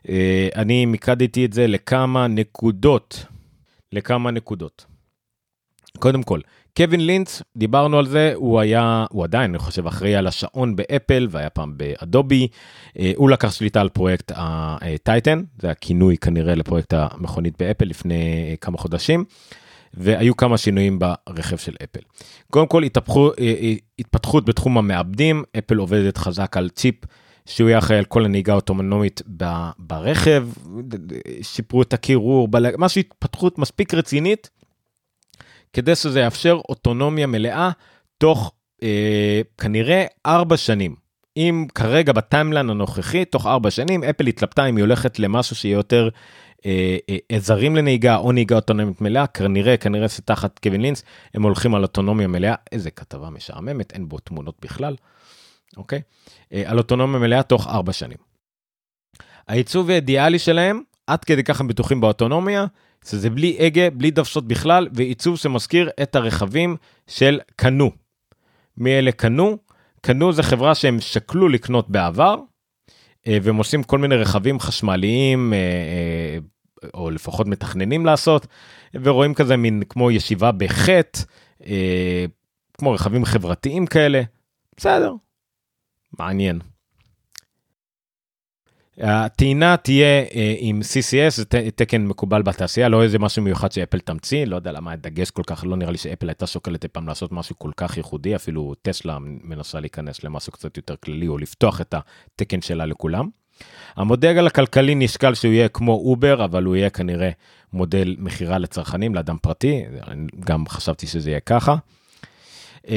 [0.09, 3.25] אה, אני מיקדתי את זה לכמה נקודות,
[3.91, 4.94] לכמה נקודות.
[5.99, 6.39] קודם כל,
[6.77, 11.27] קווין לינץ, דיברנו על זה, הוא היה, הוא עדיין, אני חושב, אחראי על השעון באפל,
[11.31, 12.47] והיה פעם באדובי.
[12.99, 18.49] אה, הוא לקח שליטה על פרויקט ה Titan, זה הכינוי כנראה לפרויקט המכונית באפל לפני
[18.49, 19.25] אה, כמה חודשים,
[19.93, 21.99] והיו כמה שינויים ברכב של אפל.
[22.49, 26.95] קודם כל, התהפכו, אה, התפתחות בתחום המעבדים, אפל עובדת חזק על צ'יפ.
[27.45, 29.21] שהוא יהיה אחראי על כל הנהיגה האוטונומית
[29.77, 30.47] ברכב,
[31.41, 34.49] שיפרו את הקירור, משהו התפתחות מספיק רצינית
[35.75, 37.71] כדי שזה יאפשר אוטונומיה מלאה
[38.17, 38.51] תוך
[38.83, 40.95] אה, כנראה ארבע שנים.
[41.37, 45.73] אם כרגע ב timeline הנוכחי, תוך ארבע שנים, אפל התלבטה אם היא הולכת למשהו שיהיה
[45.73, 46.09] יותר
[46.65, 51.03] אה, אה, עזרים לנהיגה או נהיגה אוטונומית מלאה, כנראה, כנראה שתחת קווין לינס,
[51.33, 54.95] הם הולכים על אוטונומיה מלאה, איזה כתבה משעממת, אין בו תמונות בכלל,
[55.77, 56.01] אוקיי?
[56.53, 58.17] אה, על אוטונומיה מלאה תוך ארבע שנים.
[59.47, 62.65] העיצוב האידיאלי שלהם, עד כדי ככה בטוחים באוטונומיה,
[63.05, 66.75] שזה בלי הגה, בלי דוושות בכלל, ועיצוב שמזכיר את הרכבים
[67.07, 67.91] של קנו.
[68.77, 69.57] מי אלה קנו?
[70.01, 72.35] קנו זה חברה שהם שקלו לקנות בעבר,
[73.27, 76.37] אה, והם עושים כל מיני רכבים חשמליים, אה, אה,
[76.93, 78.47] או לפחות מתכננים לעשות,
[78.93, 81.19] ורואים כזה מין כמו ישיבה בחטא,
[82.77, 84.21] כמו רכבים חברתיים כאלה.
[84.77, 85.13] בסדר,
[86.19, 86.59] מעניין.
[88.99, 94.45] הטעינה תהיה אה, עם CCS, זה תקן מקובל בתעשייה, לא איזה משהו מיוחד שאפל תמציא,
[94.45, 97.31] לא יודע למה הדגש כל כך, לא נראה לי שאפל הייתה שוקלת אי פעם לעשות
[97.31, 101.95] משהו כל כך ייחודי, אפילו טסלה מנסה להיכנס למשהו קצת יותר כללי, או לפתוח את
[101.97, 103.29] התקן שלה לכולם.
[103.95, 107.29] המודל הכלכלי נשקל שהוא יהיה כמו אובר, אבל הוא יהיה כנראה
[107.73, 109.83] מודל מכירה לצרכנים, לאדם פרטי,
[110.39, 111.75] גם חשבתי שזה יהיה ככה.
[112.85, 112.87] אה,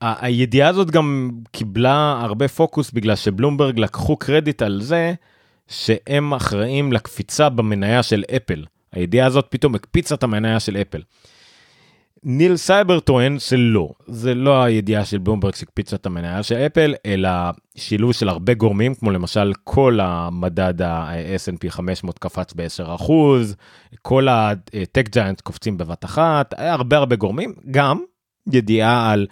[0.00, 5.14] הידיעה הזאת גם קיבלה הרבה פוקוס בגלל שבלומברג לקחו קרדיט על זה
[5.70, 8.64] שהם אחראים לקפיצה במניה של אפל.
[8.92, 11.02] הידיעה הזאת פתאום הקפיצה את המניה של אפל.
[12.24, 17.28] ניל סייברט טוען שלא, זה לא הידיעה של בלומברג שהקפיצה את המניה של אפל, אלא
[17.74, 23.12] שילוב של הרבה גורמים, כמו למשל כל המדד ה-S&P 500 קפץ ב-10%,
[24.02, 28.00] כל הטק ג'יינט קופצים בבת אחת, הרבה הרבה גורמים, גם
[28.52, 29.26] ידיעה על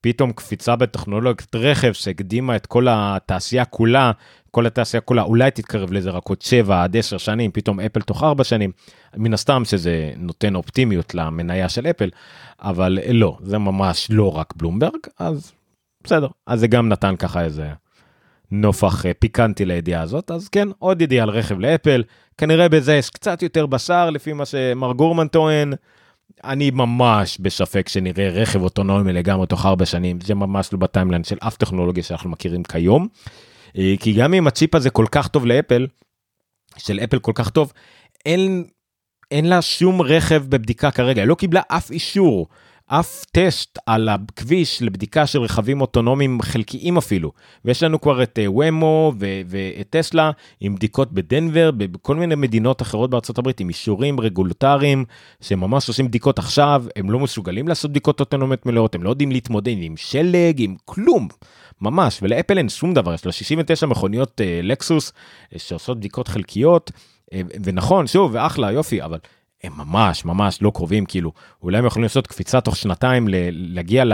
[0.00, 4.12] פתאום קפיצה בטכנולוגיית רכב שהקדימה את כל התעשייה כולה,
[4.50, 8.22] כל התעשייה כולה אולי תתקרב לזה רק עוד 7 עד 10 שנים, פתאום אפל תוך
[8.22, 8.72] 4 שנים,
[9.16, 12.10] מן הסתם שזה נותן אופטימיות למניה של אפל,
[12.60, 15.52] אבל לא, זה ממש לא רק בלומברג, אז
[16.04, 17.70] בסדר, אז זה גם נתן ככה איזה
[18.50, 22.02] נופח אה, פיקנטי לידיעה הזאת, אז כן, עוד ידיעה על רכב לאפל,
[22.38, 25.72] כנראה בזה יש קצת יותר בשר לפי מה שמארק גורמן טוען.
[26.44, 31.24] אני ממש בספק שנראה רכב אוטונומי לגמרי תוך ארבע שנים, זה ממש לא ב timeline
[31.24, 33.08] של אף טכנולוגיה שאנחנו מכירים כיום.
[33.78, 35.86] אה, כי גם אם הצ'יפ הזה כל כך טוב לאפל,
[36.76, 37.72] של אפל כל כך טוב,
[38.26, 38.64] אין,
[39.30, 42.48] אין לה שום רכב בבדיקה כרגע, היא לא קיבלה אף אישור
[42.90, 47.32] אף טסט על הכביש לבדיקה של רכבים אוטונומיים חלקיים אפילו.
[47.64, 50.30] ויש לנו כבר את ומו uh, ואת טסלה
[50.60, 55.04] עם בדיקות בדנבר, בכל מיני מדינות אחרות הברית עם אישורים רגולטריים
[55.40, 59.74] שממש עושים בדיקות עכשיו, הם לא מסוגלים לעשות בדיקות אוטונומיות מלאות, הם לא יודעים להתמודד
[59.76, 61.28] עם שלג, עם כלום.
[61.80, 65.12] ממש, ולאפל אין שום דבר, יש לה 69 מכוניות uh, לקסוס
[65.54, 66.90] uh, שעושות בדיקות חלקיות,
[67.64, 69.18] ונכון, שוב, ואחלה, יופי, אבל
[69.62, 71.32] הם ממש ממש לא קרובים כאילו
[71.62, 74.04] אולי הם יכולים לעשות קפיצה תוך שנתיים להגיע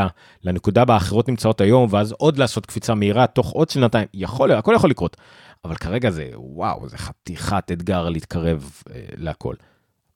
[0.44, 4.08] לנקודה בה האחרות נמצאות היום ואז עוד לעשות קפיצה מהירה תוך עוד שנתיים.
[4.14, 5.16] יכול הכל יכול לקרות.
[5.64, 9.54] אבל כרגע זה וואו זה חתיכת אתגר להתקרב אה, להכל.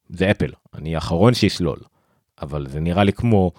[0.09, 1.79] זה אפל אני האחרון שיסלול
[2.43, 3.53] אבל זה נראה לי כמו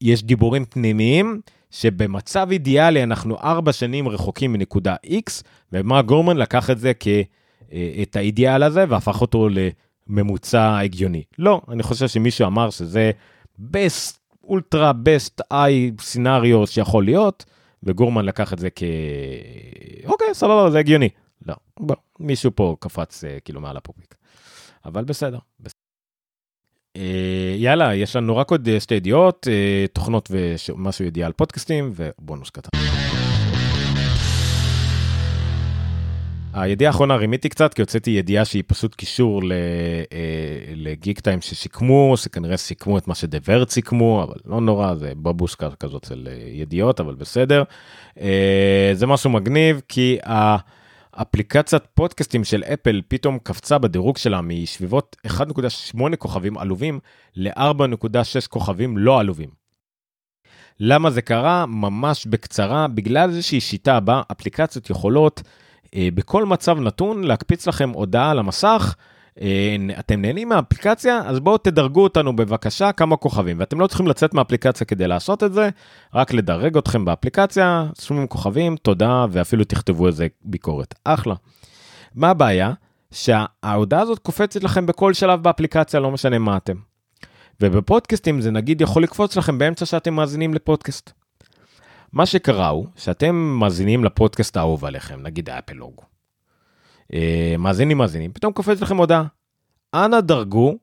[0.00, 6.78] יש דיבורים פנימיים שבמצב אידיאלי אנחנו ארבע שנים רחוקים מנקודה x ומה גורמן לקח את
[6.78, 9.58] זה כאת אה, האידיאל הזה והפך אותו ל...
[10.06, 11.22] ממוצע הגיוני.
[11.38, 13.10] לא, אני חושב שמישהו אמר שזה
[13.60, 17.44] best, אולטרה best eye סינריו שיכול להיות,
[17.82, 18.82] וגורמן לקח את זה כ...
[20.04, 21.08] אוקיי, סבבה, זה הגיוני.
[21.46, 24.14] לא, בוא, מישהו פה קפץ uh, כאילו מעל הפופיק.
[24.84, 25.38] אבל בסדר.
[25.60, 25.70] בסדר.
[26.98, 27.00] Uh,
[27.56, 32.78] יאללה, יש לנו רק עוד שתי ידיעות, uh, תוכנות ומשהו ידיעה על פודקאסטים ובונוס קטן.
[36.56, 39.56] הידיעה האחרונה רימיתי קצת כי הוצאתי ידיעה שהיא פשוט קישור אה,
[40.76, 46.04] לגיק טיים שסיכמו שכנראה סיכמו את מה שדברת סיכמו אבל לא נורא זה בבוסקה כזאת
[46.08, 47.62] של אה, ידיעות אבל בסדר
[48.20, 50.18] אה, זה משהו מגניב כי
[51.14, 57.00] האפליקציית פודקאסטים של אפל פתאום קפצה בדירוג שלה משביבות 1.8 כוכבים עלובים
[57.36, 59.48] ל-4.6 כוכבים לא עלובים.
[60.80, 61.66] למה זה קרה?
[61.66, 65.42] ממש בקצרה בגלל איזושהי שיטה בה אפליקציות יכולות.
[65.96, 68.94] אה, בכל מצב נתון להקפיץ לכם הודעה על המסך
[69.40, 74.34] אה, אתם נהנים מהאפליקציה, אז בואו תדרגו אותנו בבקשה כמה כוכבים, ואתם לא צריכים לצאת
[74.34, 75.68] מהאפליקציה כדי לעשות את זה,
[76.14, 80.94] רק לדרג אתכם באפליקציה, שימו כוכבים, תודה, ואפילו תכתבו איזה ביקורת.
[81.04, 81.34] אחלה.
[82.14, 82.72] מה הבעיה?
[83.10, 86.76] שההודעה הזאת קופצת לכם בכל שלב באפליקציה, לא משנה מה אתם.
[87.60, 91.12] ובפודקאסטים זה נגיד יכול לקפוץ לכם באמצע שאתם מאזינים לפודקאסט.
[92.16, 96.00] מה שקרה הוא שאתם מאזינים לפודקאסט האהוב עליכם, נגיד אפלוג.
[97.12, 99.24] אה, מאזינים מאזינים, פתאום קופץ לכם הודעה.
[99.94, 100.78] אנא דרגו,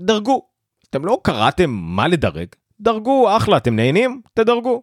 [0.00, 0.42] דרגו.
[0.90, 2.46] אתם לא קראתם מה לדרג,
[2.80, 4.20] דרגו, אחלה, אתם נהנים?
[4.34, 4.82] תדרגו.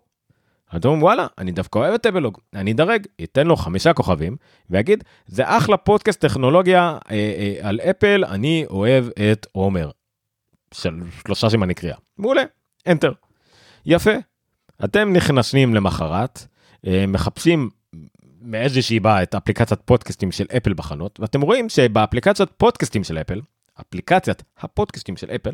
[0.76, 4.38] אתם אומרים וואלה, אני דווקא אוהב את אפלוג, אני אדרג, אתן לו חמישה כוכבים,
[4.70, 9.91] ויגיד, זה אחלה פודקאסט טכנולוגיה אה, אה, על אפל, אני אוהב את עומר.
[10.74, 11.97] של שלושה סימני קריאה.
[12.17, 12.43] מעולה,
[12.89, 13.13] enter.
[13.86, 14.28] יפה.
[14.84, 16.47] אתם נכנסים למחרת,
[16.88, 17.69] אה, מחפשים
[18.41, 23.41] מאיזושהי באה את אפליקציית פודקאסטים של אפל בחנות, ואתם רואים שבאפליקציית פודקאסטים של אפל,
[23.82, 25.51] אפליקציית הפודקאסטים של אפל,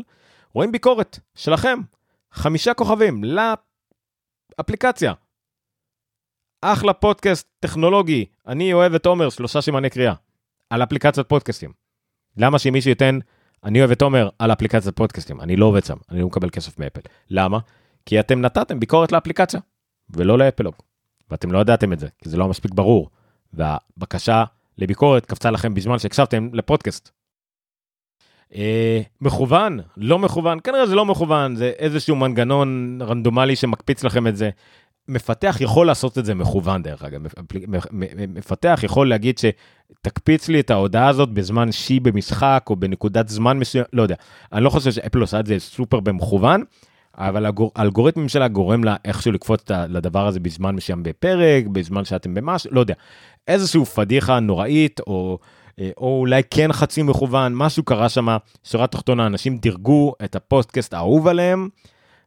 [0.54, 1.80] רואים ביקורת שלכם,
[2.32, 3.24] חמישה כוכבים
[4.60, 5.14] לאפליקציה.
[6.62, 10.14] אחלה פודקאסט טכנולוגי, אני אוהב את עומר, שלושה סימני קריאה,
[10.70, 11.72] על אפליקציית פודקאסטים.
[12.38, 13.20] למה שמישהו ייתן,
[13.64, 16.80] אני אוהב את עומר על אפליקציית פודקאסטים, אני לא עובד שם, אני לא מקבל כסף
[16.80, 17.02] מאפל.
[17.30, 17.60] למה?
[18.06, 19.60] כי אתם נתתם ביקורת לאפליקציה,
[20.10, 20.74] ולא לאפלוג.
[21.32, 23.10] ואתם לא ידעתם את זה, כי זה לא מספיק ברור.
[23.54, 24.44] והבקשה
[24.78, 27.10] לביקורת קפצה לכם בזמן שהקשבתם לפודקאסט.
[28.56, 34.38] אה, מכוון, לא מכוון, כנראה זה לא מכוון, זה איזשהו מנגנון רנדומלי שמקפיץ לכם את
[34.38, 34.50] זה.
[35.08, 37.22] מפתח יכול לעשות את זה מכוון דרך אגב,
[38.28, 43.86] מפתח יכול להגיד שתקפיץ לי את ההודעה הזאת בזמן שי במשחק או בנקודת זמן מסוים,
[43.94, 44.16] לא יודע,
[44.54, 46.64] אני לא חושב שאפל עושה את זה סופר במכוון,
[47.18, 47.46] אבל
[47.76, 52.80] האלגוריתמים שלה גורם לה איכשהו לקפוץ לדבר הזה בזמן מסוים בפרק, בזמן שאתם במש, לא
[52.80, 52.94] יודע,
[53.48, 55.38] איזשהו פדיחה נוראית, או,
[55.80, 60.94] אה, או אולי כן חצי מכוון, משהו קרה שם, שורה תחתונה, אנשים דירגו את הפודקאסט
[60.94, 61.70] האהוב עליהם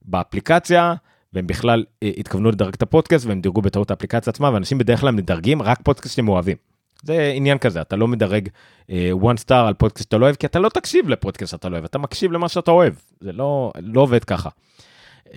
[0.02, 0.94] באפליקציה,
[1.32, 5.10] והם בכלל אה, התכוונו לדרג את הפודקאסט, והם דירגו בטעות האפליקציה עצמה, ואנשים בדרך כלל
[5.10, 6.56] מדרגים רק פודקאסט שהם אוהבים.
[7.02, 8.90] זה עניין כזה, אתה לא מדרג uh,
[9.22, 11.84] one star על פודקאסט שאתה לא אוהב, כי אתה לא תקשיב לפודקאסט שאתה לא אוהב,
[11.84, 14.48] אתה מקשיב למה שאתה אוהב, זה לא, לא עובד ככה.
[15.26, 15.30] Uh,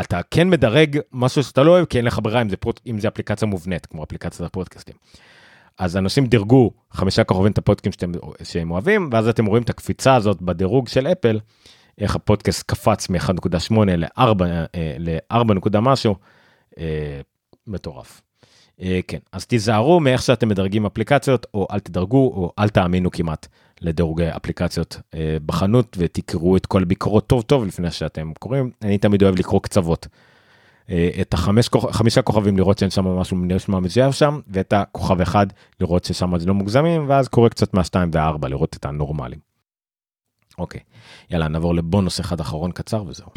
[0.00, 2.48] אתה כן מדרג משהו שאתה לא אוהב, כי אין לך ברירה אם
[2.86, 4.94] אם זה אפליקציה מובנית, כמו אפליקציית הפודקאסטים.
[5.78, 8.12] אז אנשים דירגו חמישה כוכבים את הפודקאסטים שאתם,
[8.44, 11.40] שהם אוהבים, ואז אתם רואים את הקפיצה הזאת בדירוג של אפל,
[11.98, 14.44] איך הפודקאסט קפץ מ-1.8 ל-4
[14.98, 16.14] ל-4 משהו,
[16.70, 16.76] uh,
[17.66, 18.23] מטורף.
[18.80, 23.46] Uh, כן, אז תיזהרו מאיך שאתם מדרגים אפליקציות, או אל תדרגו, או אל תאמינו כמעט
[23.80, 25.16] לדירוגי אפליקציות uh,
[25.46, 28.70] בחנות, ותקראו את כל הביקורות טוב טוב לפני שאתם קוראים.
[28.82, 30.06] אני תמיד אוהב לקרוא קצוות.
[30.86, 35.46] Uh, את החמש חמישה כוכבים לראות שאין שם משהו נשמע מזויף שם, ואת הכוכב אחד
[35.80, 39.38] לראות ששם זה לא מוגזמים, ואז קורא קצת מהשתיים והארבע לראות את הנורמלים.
[40.58, 40.80] אוקיי,
[41.30, 43.28] יאללה נעבור לבונוס אחד אחרון קצר וזהו.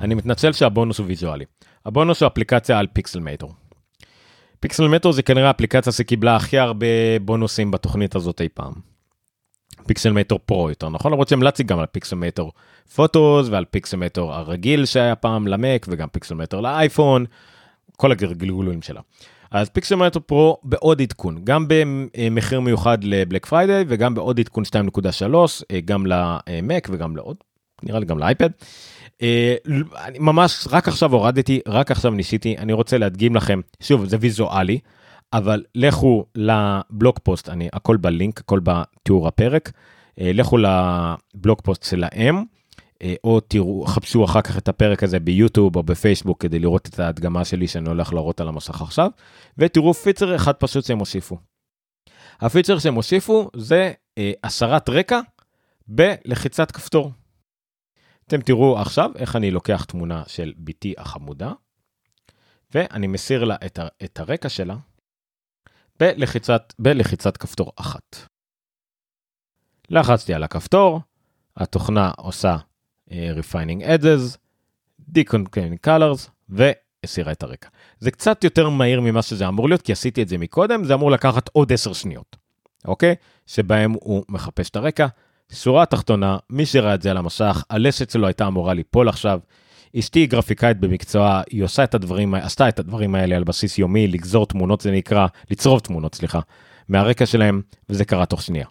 [0.00, 1.44] אני מתנצל שהבונוס הוא ויזואלי.
[1.86, 3.54] הבונוס הוא אפליקציה על Pixelmator.
[4.60, 6.86] Pixelmator זה כנראה האפליקציה שקיבלה הכי הרבה
[7.22, 8.72] בונוסים בתוכנית הזאת אי פעם.
[9.86, 12.52] Pixelmator Pro יותר נכון למרות שהמלצתי גם על Pixelmator
[12.94, 17.24] Photos ועל Pixelmator הרגיל שהיה פעם למק וגם Pixelmator לאייפון
[17.96, 19.00] כל הגלגולים שלה.
[19.50, 25.62] אז Pixelmator Pro בעוד עדכון גם במחיר מיוחד ל Black Friday וגם בעוד עדכון 2.3
[25.84, 27.36] גם למק וגם לעוד
[27.82, 28.50] נראה לי גם לאייפד.
[29.22, 29.54] אה,
[30.04, 34.78] אני ממש רק עכשיו הורדתי, רק עכשיו ניסיתי, אני רוצה להדגים לכם, שוב, זה ויזואלי,
[35.32, 39.72] אבל לכו ל blog post, אני, הכל בלינק, הכל בתיאור הפרק,
[40.20, 42.44] אה, לכו ל blog post שלהם,
[43.02, 47.00] אה, או תראו, חפשו אחר כך את הפרק הזה ביוטיוב או בפייסבוק כדי לראות את
[47.00, 49.10] ההדגמה שלי שאני הולך להראות על המסך עכשיו,
[49.58, 51.38] ותראו פיצר אחד פשוט שהם הוסיפו.
[52.40, 53.92] הפיצר שהם הוסיפו זה
[54.44, 55.20] הסרת רקע
[55.88, 57.12] בלחיצת כפתור.
[58.28, 61.52] אתם תראו עכשיו איך אני לוקח תמונה של בתי החמודה,
[62.74, 64.76] ואני מסיר לה את, ה, את הרקע שלה
[66.00, 68.16] בלחיצת, בלחיצת כפתור אחת.
[69.90, 71.00] לחצתי על הכפתור,
[71.56, 72.56] התוכנה עושה
[73.08, 74.36] uh, refining edges,
[75.14, 77.68] deconcaning colors והסירה את הרקע.
[77.98, 81.10] זה קצת יותר מהיר ממה שזה אמור להיות, כי עשיתי את זה מקודם, זה אמור
[81.10, 82.36] לקחת עוד 10 שניות,
[82.84, 83.14] אוקיי?
[83.46, 85.06] שבהם הוא מחפש את הרקע,
[85.52, 89.40] שורה תחתונה, מי שראה את זה על המסך, הלסת שלו הייתה אמורה ליפול עכשיו.
[89.98, 94.08] אשתי היא גרפיקאית במקצועה, היא עושה את הדברים, עשתה את הדברים האלה על בסיס יומי,
[94.08, 96.40] לגזור תמונות זה נקרא, לצרוב תמונות, סליחה,
[96.88, 98.66] מהרקע שלהם, וזה קרה תוך שנייה.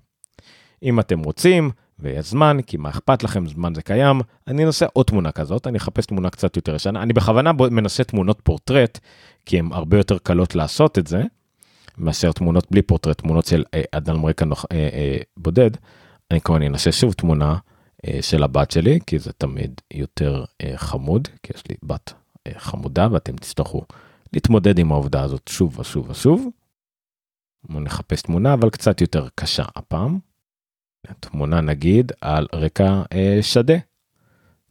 [0.84, 5.06] אם אתם רוצים, ויש זמן, כי מה אכפת לכם, זמן זה קיים, אני אנסה עוד
[5.06, 9.00] תמונה כזאת, אני אחפש תמונה קצת יותר ישנה, אני בכוונה מנסה תמונות פורטרט,
[9.46, 11.24] כי הן הרבה יותר קלות לעשות את זה,
[11.98, 14.66] מאשר תמונות בלי פורטרט, תמונות של אדם רקע נוח,
[15.38, 15.72] בודד,
[16.32, 17.58] אני כמובן אנסה שוב תמונה
[18.22, 22.14] של הבת שלי, כי זה תמיד יותר חמוד, כי יש לי בת
[22.58, 23.86] חמודה ואתם תצטרכו
[24.34, 26.48] להתמודד עם העובדה הזאת שוב ושוב ושוב.
[27.64, 30.20] בואו נחפש תמונה אבל קצת יותר קשה הפעם.
[31.20, 33.78] תמונה נגיד על רקע אה, שדה.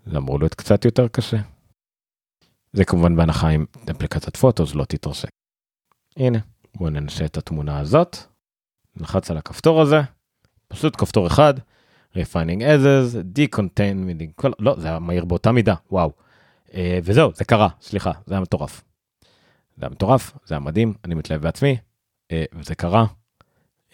[0.07, 1.37] זה אמור להיות קצת יותר קשה.
[2.73, 5.29] זה כמובן בהנחה עם אפליקציית פוטוס לא תתרסק.
[6.17, 6.39] הנה
[6.75, 8.17] בואו ננסה את התמונה הזאת.
[8.97, 10.01] נלחץ על הכפתור הזה.
[10.69, 11.55] פשוט כפתור אחד.
[12.17, 13.97] refining as decontain
[14.35, 16.13] כל לא זה היה מהיר באותה מידה וואו.
[16.75, 18.85] אה, וזהו זה קרה סליחה זה היה מטורף.
[19.77, 21.77] זה היה מטורף זה היה מדהים אני מתלהב בעצמי
[22.33, 23.07] אה, וזה קרה.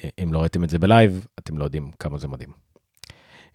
[0.04, 2.50] אה, אם לא ראיתם את זה ב live אתם לא יודעים כמה זה מדהים.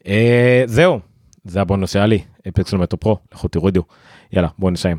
[0.07, 0.99] אה, זהו
[1.43, 3.83] זה הבונוס שהיה לי Pixelmator Pro לכו תורידו
[4.31, 4.97] יאללה בואו נסיים.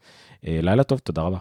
[0.48, 1.38] אה, לילה טוב תודה רבה.